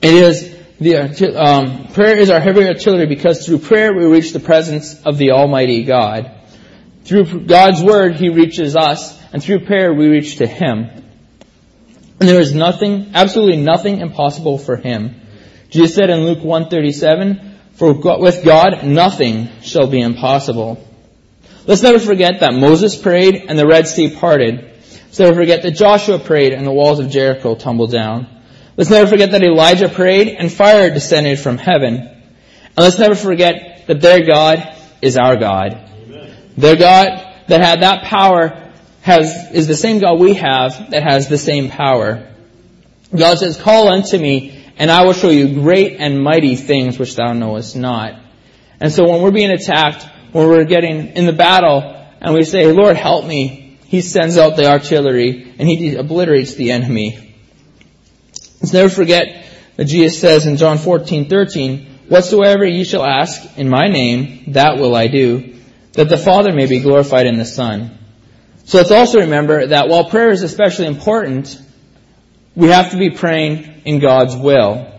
It 0.00 0.14
is 0.14 0.57
the, 0.80 1.34
um, 1.36 1.88
prayer 1.88 2.16
is 2.16 2.30
our 2.30 2.38
heavy 2.38 2.66
artillery 2.66 3.06
because 3.06 3.44
through 3.44 3.58
prayer 3.58 3.92
we 3.92 4.04
reach 4.04 4.32
the 4.32 4.40
presence 4.40 5.02
of 5.02 5.18
the 5.18 5.32
Almighty 5.32 5.82
God. 5.82 6.30
Through 7.04 7.46
God's 7.46 7.82
Word, 7.82 8.16
He 8.16 8.28
reaches 8.28 8.76
us, 8.76 9.18
and 9.32 9.42
through 9.42 9.66
prayer 9.66 9.92
we 9.92 10.06
reach 10.08 10.36
to 10.36 10.46
Him. 10.46 10.90
And 12.20 12.28
there 12.28 12.40
is 12.40 12.54
nothing, 12.54 13.10
absolutely 13.14 13.62
nothing 13.62 14.00
impossible 14.00 14.58
for 14.58 14.76
Him. 14.76 15.20
Jesus 15.70 15.96
said 15.96 16.10
in 16.10 16.20
Luke 16.20 16.44
137, 16.44 17.58
For 17.72 17.94
with 18.20 18.44
God 18.44 18.84
nothing 18.84 19.48
shall 19.62 19.88
be 19.88 20.00
impossible. 20.00 20.84
Let's 21.66 21.82
never 21.82 21.98
forget 21.98 22.40
that 22.40 22.54
Moses 22.54 22.94
prayed 22.94 23.34
and 23.48 23.58
the 23.58 23.66
Red 23.66 23.88
Sea 23.88 24.14
parted. 24.14 24.64
Let's 25.06 25.18
never 25.18 25.34
forget 25.34 25.62
that 25.62 25.72
Joshua 25.72 26.18
prayed 26.18 26.52
and 26.52 26.66
the 26.66 26.72
walls 26.72 27.00
of 27.00 27.10
Jericho 27.10 27.56
tumbled 27.56 27.90
down. 27.90 28.37
Let's 28.78 28.90
never 28.90 29.10
forget 29.10 29.32
that 29.32 29.42
Elijah 29.42 29.88
prayed 29.88 30.28
and 30.28 30.52
fire 30.52 30.88
descended 30.88 31.40
from 31.40 31.58
heaven. 31.58 31.96
And 31.96 32.76
let's 32.76 32.96
never 32.96 33.16
forget 33.16 33.88
that 33.88 34.00
their 34.00 34.24
God 34.24 34.72
is 35.02 35.16
our 35.16 35.36
God. 35.36 35.72
Amen. 35.72 36.36
Their 36.56 36.76
God 36.76 37.08
that 37.48 37.60
had 37.60 37.82
that 37.82 38.04
power 38.04 38.72
has, 39.00 39.50
is 39.52 39.66
the 39.66 39.74
same 39.74 39.98
God 39.98 40.20
we 40.20 40.34
have 40.34 40.92
that 40.92 41.02
has 41.02 41.28
the 41.28 41.38
same 41.38 41.70
power. 41.70 42.32
God 43.10 43.38
says, 43.38 43.60
call 43.60 43.88
unto 43.88 44.16
me 44.16 44.64
and 44.76 44.92
I 44.92 45.04
will 45.04 45.12
show 45.12 45.30
you 45.30 45.54
great 45.54 45.96
and 45.98 46.22
mighty 46.22 46.54
things 46.54 47.00
which 47.00 47.16
thou 47.16 47.32
knowest 47.32 47.74
not. 47.74 48.12
And 48.78 48.92
so 48.92 49.08
when 49.08 49.22
we're 49.22 49.32
being 49.32 49.50
attacked, 49.50 50.06
when 50.30 50.46
we're 50.46 50.66
getting 50.66 51.16
in 51.16 51.26
the 51.26 51.32
battle 51.32 51.82
and 52.20 52.32
we 52.32 52.44
say, 52.44 52.70
Lord, 52.70 52.96
help 52.96 53.26
me, 53.26 53.76
he 53.86 54.02
sends 54.02 54.38
out 54.38 54.54
the 54.54 54.70
artillery 54.70 55.52
and 55.58 55.68
he 55.68 55.96
obliterates 55.96 56.54
the 56.54 56.70
enemy. 56.70 57.27
Let's 58.60 58.72
never 58.72 58.88
forget 58.88 59.46
that 59.76 59.84
Jesus 59.84 60.20
says 60.20 60.46
in 60.46 60.56
John 60.56 60.78
14, 60.78 61.28
13, 61.28 61.98
Whatsoever 62.08 62.64
ye 62.64 62.84
shall 62.84 63.04
ask 63.04 63.58
in 63.58 63.68
my 63.68 63.88
name, 63.88 64.52
that 64.52 64.78
will 64.78 64.96
I 64.96 65.08
do, 65.08 65.56
that 65.92 66.08
the 66.08 66.16
Father 66.16 66.52
may 66.52 66.66
be 66.66 66.80
glorified 66.80 67.26
in 67.26 67.36
the 67.36 67.44
Son. 67.44 67.98
So 68.64 68.78
let's 68.78 68.90
also 68.90 69.20
remember 69.20 69.66
that 69.66 69.88
while 69.88 70.08
prayer 70.08 70.30
is 70.30 70.42
especially 70.42 70.86
important, 70.86 71.60
we 72.54 72.68
have 72.68 72.90
to 72.92 72.98
be 72.98 73.10
praying 73.10 73.82
in 73.84 73.98
God's 73.98 74.36
will. 74.36 74.92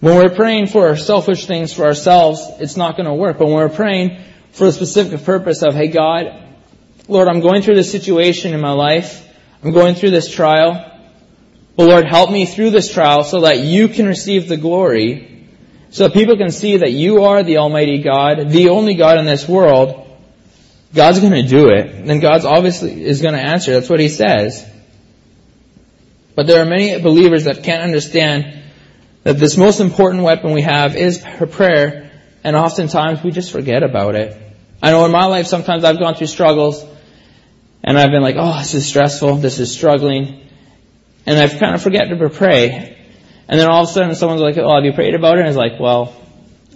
When 0.00 0.16
we're 0.16 0.34
praying 0.34 0.68
for 0.68 0.96
selfish 0.96 1.46
things 1.46 1.72
for 1.72 1.84
ourselves, 1.84 2.42
it's 2.60 2.76
not 2.76 2.96
going 2.96 3.06
to 3.06 3.14
work. 3.14 3.38
But 3.38 3.46
when 3.46 3.56
we're 3.56 3.68
praying 3.68 4.22
for 4.52 4.64
the 4.64 4.72
specific 4.72 5.24
purpose 5.24 5.62
of, 5.62 5.74
hey 5.74 5.88
God, 5.88 6.26
Lord, 7.08 7.28
I'm 7.28 7.40
going 7.40 7.62
through 7.62 7.76
this 7.76 7.90
situation 7.90 8.52
in 8.52 8.60
my 8.60 8.72
life. 8.72 9.26
I'm 9.62 9.72
going 9.72 9.94
through 9.94 10.10
this 10.10 10.30
trial. 10.30 10.95
But 11.76 11.88
Lord, 11.88 12.06
help 12.06 12.30
me 12.30 12.46
through 12.46 12.70
this 12.70 12.92
trial 12.92 13.22
so 13.22 13.42
that 13.42 13.60
you 13.60 13.88
can 13.88 14.06
receive 14.06 14.48
the 14.48 14.56
glory 14.56 15.36
so 15.90 16.04
that 16.04 16.14
people 16.14 16.36
can 16.36 16.50
see 16.50 16.76
that 16.78 16.92
you 16.92 17.24
are 17.24 17.42
the 17.42 17.58
Almighty 17.58 18.02
God, 18.02 18.50
the 18.50 18.68
only 18.68 18.94
God 18.94 19.18
in 19.18 19.24
this 19.24 19.48
world, 19.48 20.06
God's 20.94 21.20
going 21.20 21.32
to 21.32 21.48
do 21.48 21.68
it. 21.68 22.06
Then 22.06 22.20
God's 22.20 22.44
obviously 22.44 23.02
is 23.02 23.22
going 23.22 23.34
to 23.34 23.40
answer. 23.40 23.72
That's 23.72 23.88
what 23.88 24.00
He 24.00 24.08
says. 24.08 24.68
But 26.34 26.46
there 26.46 26.60
are 26.60 26.66
many 26.66 27.00
believers 27.00 27.44
that 27.44 27.62
can't 27.62 27.82
understand 27.82 28.62
that 29.22 29.38
this 29.38 29.56
most 29.56 29.80
important 29.80 30.22
weapon 30.22 30.52
we 30.52 30.62
have 30.62 30.96
is 30.96 31.24
prayer, 31.50 32.10
and 32.44 32.54
oftentimes 32.54 33.22
we 33.22 33.30
just 33.30 33.50
forget 33.50 33.82
about 33.82 34.14
it. 34.14 34.36
I 34.82 34.90
know 34.90 35.04
in 35.06 35.12
my 35.12 35.24
life 35.24 35.46
sometimes 35.46 35.82
I've 35.82 35.98
gone 35.98 36.14
through 36.14 36.26
struggles, 36.26 36.84
and 37.82 37.98
I've 37.98 38.10
been 38.10 38.22
like, 38.22 38.36
oh, 38.38 38.58
this 38.58 38.74
is 38.74 38.86
stressful, 38.86 39.36
this 39.36 39.58
is 39.58 39.72
struggling, 39.72 40.45
and 41.26 41.38
I've 41.38 41.58
kind 41.58 41.74
of 41.74 41.82
forgotten 41.82 42.18
to 42.18 42.28
pray. 42.30 42.96
And 43.48 43.60
then 43.60 43.68
all 43.68 43.84
of 43.84 43.88
a 43.88 43.92
sudden 43.92 44.14
someone's 44.14 44.40
like, 44.40 44.56
oh, 44.58 44.74
have 44.74 44.84
you 44.84 44.92
prayed 44.92 45.14
about 45.14 45.34
it? 45.34 45.40
And 45.40 45.46
I 45.46 45.48
was 45.48 45.56
like, 45.56 45.78
well, 45.78 46.16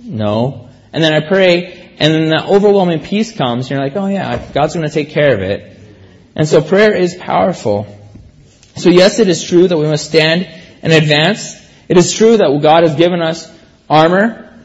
no. 0.03 0.69
And 0.93 1.03
then 1.03 1.13
I 1.13 1.27
pray, 1.27 1.95
and 1.99 2.13
then 2.13 2.29
the 2.31 2.45
overwhelming 2.47 3.01
peace 3.01 3.37
comes, 3.37 3.67
and 3.67 3.71
you're 3.71 3.81
like, 3.81 3.97
oh 3.97 4.07
yeah, 4.07 4.51
God's 4.53 4.75
going 4.75 4.87
to 4.87 4.93
take 4.93 5.11
care 5.11 5.35
of 5.35 5.41
it. 5.41 5.79
And 6.35 6.49
so 6.49 6.63
prayer 6.63 6.95
is 6.95 7.15
powerful. 7.15 7.87
So 8.77 8.89
yes, 8.89 9.19
it 9.19 9.29
is 9.29 9.43
true 9.43 9.69
that 9.69 9.77
we 9.77 9.87
must 9.87 10.07
stand 10.07 10.49
and 10.83 10.93
advance. 10.93 11.57
It 11.89 11.97
is 11.97 12.13
true 12.13 12.37
that 12.37 12.59
God 12.63 12.83
has 12.83 12.97
given 12.97 13.21
us 13.21 13.51
armor, 13.89 14.59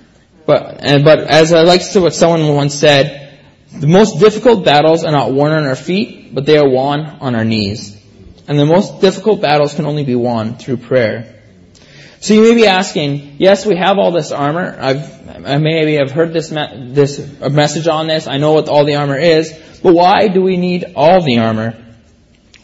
but, 0.45 0.77
and, 0.79 1.03
but 1.03 1.19
as 1.19 1.53
I 1.53 1.61
like 1.61 1.81
to 1.81 1.85
say 1.87 1.99
what 1.99 2.13
someone 2.13 2.47
once 2.55 2.75
said, 2.75 3.39
the 3.71 3.87
most 3.87 4.19
difficult 4.19 4.63
battles 4.63 5.03
are 5.03 5.11
not 5.11 5.33
won 5.33 5.51
on 5.51 5.65
our 5.65 5.75
feet, 5.75 6.33
but 6.33 6.45
they 6.45 6.57
are 6.57 6.69
won 6.69 7.01
on 7.01 7.35
our 7.35 7.43
knees. 7.43 7.99
And 8.47 8.59
the 8.59 8.65
most 8.65 9.01
difficult 9.01 9.41
battles 9.41 9.73
can 9.73 9.85
only 9.85 10.03
be 10.03 10.15
won 10.15 10.57
through 10.57 10.77
prayer. 10.77 11.35
So 12.19 12.33
you 12.33 12.41
may 12.41 12.55
be 12.55 12.67
asking, 12.67 13.35
yes, 13.39 13.65
we 13.65 13.75
have 13.75 13.97
all 13.97 14.11
this 14.11 14.31
armor. 14.31 14.77
I've, 14.79 15.45
I 15.45 15.57
maybe 15.57 15.95
have 15.95 16.11
heard 16.11 16.33
this, 16.33 16.51
me- 16.51 16.89
this 16.91 17.19
message 17.39 17.87
on 17.87 18.07
this. 18.07 18.27
I 18.27 18.37
know 18.37 18.53
what 18.53 18.67
all 18.67 18.85
the 18.85 18.95
armor 18.95 19.17
is. 19.17 19.51
But 19.83 19.93
why 19.93 20.27
do 20.27 20.41
we 20.41 20.57
need 20.57 20.93
all 20.95 21.21
the 21.21 21.39
armor? 21.39 21.75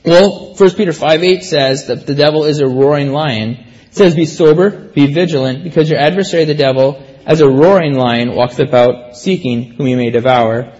Well, 0.03 0.55
1 0.55 0.71
Peter 0.71 0.93
5 0.93 1.23
8 1.23 1.43
says 1.43 1.87
that 1.87 2.07
the 2.07 2.15
devil 2.15 2.45
is 2.45 2.59
a 2.59 2.67
roaring 2.67 3.11
lion. 3.11 3.51
It 3.51 3.95
says, 3.95 4.15
be 4.15 4.25
sober, 4.25 4.71
be 4.71 5.13
vigilant, 5.13 5.63
because 5.63 5.89
your 5.89 5.99
adversary 5.99 6.45
the 6.45 6.55
devil, 6.55 7.03
as 7.25 7.41
a 7.41 7.47
roaring 7.47 7.93
lion, 7.93 8.33
walks 8.33 8.57
about 8.57 9.17
seeking 9.17 9.73
whom 9.73 9.85
he 9.85 9.95
may 9.95 10.09
devour. 10.09 10.73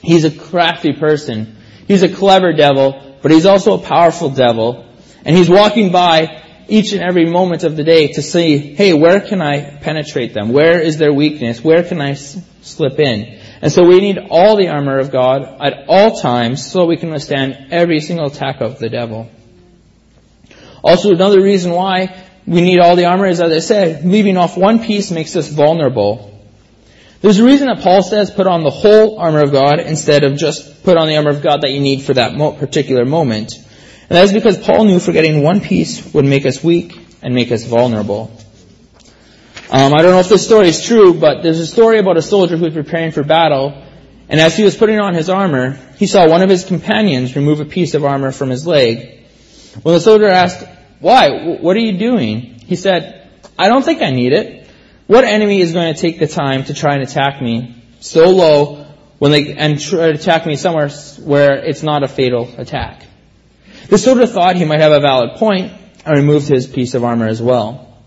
He's 0.00 0.24
a 0.24 0.30
crafty 0.30 0.92
person. 0.92 1.56
He's 1.86 2.02
a 2.02 2.08
clever 2.08 2.52
devil, 2.52 3.13
but 3.24 3.32
he's 3.32 3.46
also 3.46 3.72
a 3.72 3.78
powerful 3.78 4.28
devil. 4.28 4.84
And 5.24 5.34
he's 5.34 5.48
walking 5.48 5.90
by 5.90 6.42
each 6.68 6.92
and 6.92 7.02
every 7.02 7.24
moment 7.24 7.64
of 7.64 7.74
the 7.74 7.82
day 7.82 8.08
to 8.08 8.20
see, 8.20 8.58
hey, 8.58 8.92
where 8.92 9.18
can 9.18 9.40
I 9.40 9.78
penetrate 9.78 10.34
them? 10.34 10.52
Where 10.52 10.78
is 10.78 10.98
their 10.98 11.10
weakness? 11.10 11.64
Where 11.64 11.82
can 11.82 12.02
I 12.02 12.10
s- 12.10 12.38
slip 12.60 13.00
in? 13.00 13.40
And 13.62 13.72
so 13.72 13.86
we 13.86 14.02
need 14.02 14.18
all 14.28 14.56
the 14.56 14.68
armor 14.68 14.98
of 14.98 15.10
God 15.10 15.40
at 15.62 15.86
all 15.88 16.20
times 16.20 16.70
so 16.70 16.84
we 16.84 16.98
can 16.98 17.12
withstand 17.12 17.68
every 17.70 18.00
single 18.00 18.26
attack 18.26 18.60
of 18.60 18.78
the 18.78 18.90
devil. 18.90 19.30
Also, 20.82 21.10
another 21.10 21.40
reason 21.40 21.72
why 21.72 22.14
we 22.46 22.60
need 22.60 22.78
all 22.78 22.94
the 22.94 23.06
armor 23.06 23.26
is, 23.26 23.40
as 23.40 23.50
I 23.50 23.60
said, 23.60 24.04
leaving 24.04 24.36
off 24.36 24.58
one 24.58 24.84
piece 24.84 25.10
makes 25.10 25.34
us 25.34 25.48
vulnerable. 25.48 26.33
There's 27.24 27.38
a 27.38 27.44
reason 27.44 27.68
that 27.68 27.80
Paul 27.80 28.02
says 28.02 28.30
put 28.30 28.46
on 28.46 28.64
the 28.64 28.70
whole 28.70 29.18
armor 29.18 29.40
of 29.40 29.50
God 29.50 29.80
instead 29.80 30.24
of 30.24 30.36
just 30.36 30.84
put 30.84 30.98
on 30.98 31.08
the 31.08 31.16
armor 31.16 31.30
of 31.30 31.40
God 31.40 31.62
that 31.62 31.70
you 31.70 31.80
need 31.80 32.02
for 32.02 32.12
that 32.12 32.36
particular 32.58 33.06
moment. 33.06 33.54
And 33.54 34.10
that 34.10 34.24
is 34.24 34.34
because 34.34 34.58
Paul 34.58 34.84
knew 34.84 35.00
forgetting 35.00 35.42
one 35.42 35.62
piece 35.62 36.12
would 36.12 36.26
make 36.26 36.44
us 36.44 36.62
weak 36.62 37.00
and 37.22 37.34
make 37.34 37.50
us 37.50 37.64
vulnerable. 37.64 38.30
Um, 39.70 39.94
I 39.94 40.02
don't 40.02 40.10
know 40.10 40.18
if 40.18 40.28
this 40.28 40.44
story 40.44 40.68
is 40.68 40.84
true, 40.84 41.14
but 41.14 41.42
there's 41.42 41.60
a 41.60 41.66
story 41.66 41.98
about 41.98 42.18
a 42.18 42.22
soldier 42.22 42.58
who 42.58 42.64
was 42.66 42.74
preparing 42.74 43.10
for 43.10 43.24
battle, 43.24 43.72
and 44.28 44.38
as 44.38 44.54
he 44.54 44.62
was 44.62 44.76
putting 44.76 45.00
on 45.00 45.14
his 45.14 45.30
armor, 45.30 45.78
he 45.96 46.06
saw 46.06 46.28
one 46.28 46.42
of 46.42 46.50
his 46.50 46.66
companions 46.66 47.34
remove 47.34 47.60
a 47.60 47.64
piece 47.64 47.94
of 47.94 48.04
armor 48.04 48.32
from 48.32 48.50
his 48.50 48.66
leg. 48.66 49.24
When 49.82 49.94
the 49.94 50.00
soldier 50.02 50.28
asked, 50.28 50.62
why? 51.00 51.56
What 51.62 51.74
are 51.74 51.80
you 51.80 51.96
doing? 51.96 52.60
He 52.66 52.76
said, 52.76 53.30
I 53.58 53.68
don't 53.68 53.82
think 53.82 54.02
I 54.02 54.10
need 54.10 54.34
it. 54.34 54.63
What 55.06 55.24
enemy 55.24 55.60
is 55.60 55.72
going 55.72 55.94
to 55.94 56.00
take 56.00 56.18
the 56.18 56.26
time 56.26 56.64
to 56.64 56.74
try 56.74 56.94
and 56.94 57.02
attack 57.02 57.42
me 57.42 57.74
so 58.00 58.30
low 58.30 58.86
when 59.18 59.32
they, 59.32 59.52
and 59.52 59.78
try 59.78 59.98
to 59.98 60.10
uh, 60.10 60.14
attack 60.14 60.46
me 60.46 60.56
somewhere 60.56 60.88
where 61.20 61.56
it's 61.56 61.82
not 61.82 62.02
a 62.02 62.08
fatal 62.08 62.48
attack? 62.56 63.04
The 63.88 63.98
soldier 63.98 64.26
thought 64.26 64.56
he 64.56 64.64
might 64.64 64.80
have 64.80 64.92
a 64.92 65.00
valid 65.00 65.36
point 65.36 65.72
and 66.06 66.16
removed 66.16 66.48
his 66.48 66.66
piece 66.66 66.94
of 66.94 67.04
armor 67.04 67.26
as 67.26 67.42
well. 67.42 67.98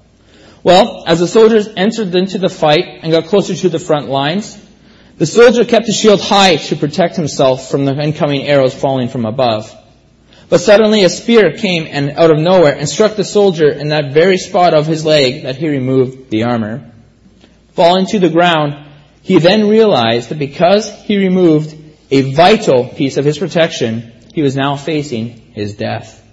Well, 0.63 1.03
as 1.05 1.19
the 1.19 1.27
soldiers 1.27 1.69
entered 1.77 2.15
into 2.15 2.39
the 2.39 2.49
fight 2.49 2.99
and 3.03 3.11
got 3.11 3.25
closer 3.25 3.53
to 3.53 3.69
the 3.69 3.79
front 3.79 4.09
lines, 4.09 4.57
the 5.17 5.27
soldier 5.27 5.65
kept 5.65 5.85
his 5.85 5.95
shield 5.95 6.19
high 6.19 6.55
to 6.55 6.75
protect 6.75 7.15
himself 7.15 7.69
from 7.69 7.85
the 7.85 7.93
incoming 7.93 8.47
arrows 8.47 8.73
falling 8.73 9.07
from 9.07 9.25
above. 9.25 9.73
But 10.49 10.61
suddenly 10.61 11.03
a 11.03 11.09
spear 11.09 11.53
came 11.57 11.87
and 11.89 12.11
out 12.11 12.31
of 12.31 12.39
nowhere 12.39 12.75
and 12.75 12.87
struck 12.87 13.15
the 13.15 13.23
soldier 13.23 13.69
in 13.69 13.89
that 13.89 14.13
very 14.13 14.37
spot 14.37 14.73
of 14.73 14.87
his 14.87 15.03
leg 15.03 15.43
that 15.43 15.57
he 15.57 15.67
removed 15.67 16.29
the 16.29 16.43
armor. 16.43 16.91
Falling 17.73 18.05
to 18.07 18.19
the 18.19 18.29
ground, 18.29 18.87
he 19.21 19.39
then 19.39 19.67
realized 19.67 20.29
that 20.29 20.39
because 20.39 20.89
he 21.03 21.17
removed 21.17 21.75
a 22.09 22.33
vital 22.33 22.87
piece 22.87 23.17
of 23.17 23.25
his 23.25 23.37
protection, 23.37 24.13
he 24.33 24.41
was 24.41 24.55
now 24.55 24.77
facing 24.77 25.51
his 25.51 25.75
death. 25.75 26.23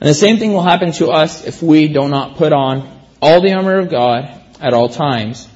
And 0.00 0.08
the 0.08 0.14
same 0.14 0.38
thing 0.38 0.52
will 0.52 0.62
happen 0.62 0.92
to 0.92 1.08
us 1.08 1.44
if 1.44 1.62
we 1.62 1.88
do 1.88 2.08
not 2.08 2.36
put 2.36 2.52
on 2.52 3.00
all 3.20 3.40
the 3.40 3.52
armor 3.52 3.78
of 3.78 3.90
God 3.90 4.40
at 4.60 4.74
all 4.74 4.88
times. 4.88 5.48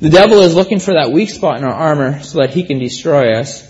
The 0.00 0.10
devil 0.10 0.40
is 0.40 0.54
looking 0.54 0.78
for 0.78 0.94
that 0.94 1.12
weak 1.12 1.28
spot 1.28 1.58
in 1.58 1.64
our 1.64 1.74
armor 1.74 2.22
so 2.22 2.38
that 2.38 2.50
he 2.50 2.64
can 2.64 2.78
destroy 2.78 3.38
us. 3.38 3.67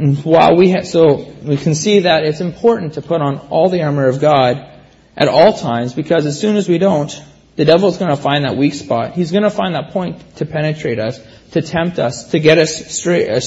And 0.00 0.16
while 0.24 0.56
we 0.56 0.70
have, 0.70 0.86
so 0.86 1.30
we 1.42 1.58
can 1.58 1.74
see 1.74 2.00
that 2.00 2.24
it's 2.24 2.40
important 2.40 2.94
to 2.94 3.02
put 3.02 3.20
on 3.20 3.36
all 3.50 3.68
the 3.68 3.82
armor 3.82 4.06
of 4.06 4.18
God 4.18 4.66
at 5.14 5.28
all 5.28 5.52
times 5.52 5.92
because 5.92 6.24
as 6.24 6.40
soon 6.40 6.56
as 6.56 6.66
we 6.66 6.78
don't, 6.78 7.12
the 7.56 7.66
devil's 7.66 7.98
going 7.98 8.10
to 8.10 8.16
find 8.16 8.46
that 8.46 8.56
weak 8.56 8.72
spot. 8.72 9.12
He's 9.12 9.30
going 9.30 9.42
to 9.42 9.50
find 9.50 9.74
that 9.74 9.90
point 9.90 10.36
to 10.36 10.46
penetrate 10.46 10.98
us, 10.98 11.20
to 11.50 11.60
tempt 11.60 11.98
us, 11.98 12.30
to 12.30 12.40
get 12.40 12.56
us 12.56 12.80
astray, 12.80 13.28
uh, 13.28 13.40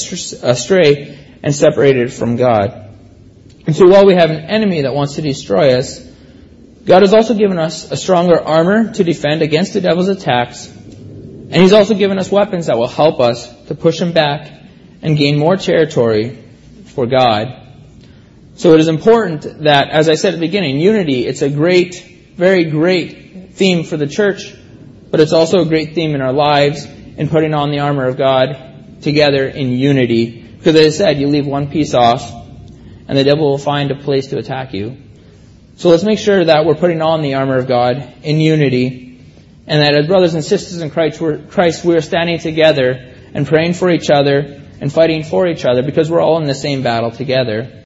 astray 0.47 1.39
and 1.41 1.55
separated 1.55 2.13
from 2.13 2.35
God. 2.35 2.87
And 3.65 3.75
so 3.75 3.87
while 3.87 4.05
we 4.05 4.13
have 4.13 4.29
an 4.29 4.41
enemy 4.41 4.83
that 4.83 4.93
wants 4.93 5.15
to 5.15 5.23
destroy 5.23 5.75
us, 5.75 6.07
God 6.85 7.01
has 7.01 7.15
also 7.15 7.33
given 7.33 7.57
us 7.57 7.91
a 7.91 7.97
stronger 7.97 8.39
armor 8.39 8.93
to 8.93 9.03
defend 9.03 9.41
against 9.41 9.73
the 9.73 9.81
devil's 9.81 10.09
attacks, 10.09 10.67
and 10.67 11.55
He's 11.55 11.73
also 11.73 11.95
given 11.95 12.19
us 12.19 12.29
weapons 12.29 12.67
that 12.67 12.77
will 12.77 12.87
help 12.87 13.19
us 13.19 13.49
to 13.65 13.73
push 13.73 13.99
him 13.99 14.13
back 14.13 14.51
and 15.01 15.17
gain 15.17 15.39
more 15.39 15.55
territory 15.55 16.42
for 16.93 17.05
God. 17.05 17.47
So 18.55 18.73
it 18.73 18.79
is 18.79 18.87
important 18.87 19.63
that, 19.63 19.89
as 19.89 20.09
I 20.09 20.15
said 20.15 20.33
at 20.33 20.39
the 20.39 20.45
beginning, 20.45 20.79
unity, 20.79 21.25
it's 21.25 21.41
a 21.41 21.49
great, 21.49 21.95
very 22.35 22.65
great 22.65 23.53
theme 23.53 23.83
for 23.83 23.97
the 23.97 24.07
church, 24.07 24.53
but 25.11 25.19
it's 25.19 25.33
also 25.33 25.61
a 25.61 25.65
great 25.65 25.95
theme 25.95 26.15
in 26.15 26.21
our 26.21 26.33
lives 26.33 26.85
in 26.85 27.29
putting 27.29 27.53
on 27.53 27.71
the 27.71 27.79
armor 27.79 28.05
of 28.05 28.17
God 28.17 29.01
together 29.01 29.47
in 29.47 29.71
unity 29.71 30.43
because 30.63 30.79
as 30.79 30.95
I 30.95 30.97
said, 30.97 31.19
you 31.19 31.27
leave 31.27 31.45
one 31.45 31.69
piece 31.69 31.93
off, 31.93 32.31
and 32.31 33.17
the 33.17 33.25
devil 33.25 33.49
will 33.49 33.57
find 33.57 33.91
a 33.91 33.95
place 33.95 34.27
to 34.27 34.37
attack 34.37 34.73
you. 34.73 34.95
So 35.75 35.89
let's 35.89 36.05
make 36.05 36.19
sure 36.19 36.45
that 36.45 36.65
we're 36.65 36.75
putting 36.75 37.01
on 37.01 37.21
the 37.21 37.33
armor 37.33 37.57
of 37.57 37.67
God 37.67 38.13
in 38.23 38.39
unity, 38.39 39.19
and 39.67 39.81
that 39.81 39.93
as 39.93 40.07
brothers 40.07 40.35
and 40.35 40.43
sisters 40.43 40.79
in 40.79 40.89
Christ, 40.89 41.19
we're, 41.19 41.39
Christ, 41.47 41.83
we're 41.83 41.99
standing 41.99 42.39
together 42.39 43.13
and 43.33 43.45
praying 43.45 43.73
for 43.73 43.89
each 43.89 44.09
other 44.09 44.62
and 44.83 44.91
fighting 44.91 45.23
for 45.23 45.47
each 45.47 45.63
other 45.63 45.81
because 45.81 46.11
we're 46.11 46.19
all 46.19 46.39
in 46.39 46.45
the 46.45 46.53
same 46.53 46.83
battle 46.83 47.09
together. 47.09 47.71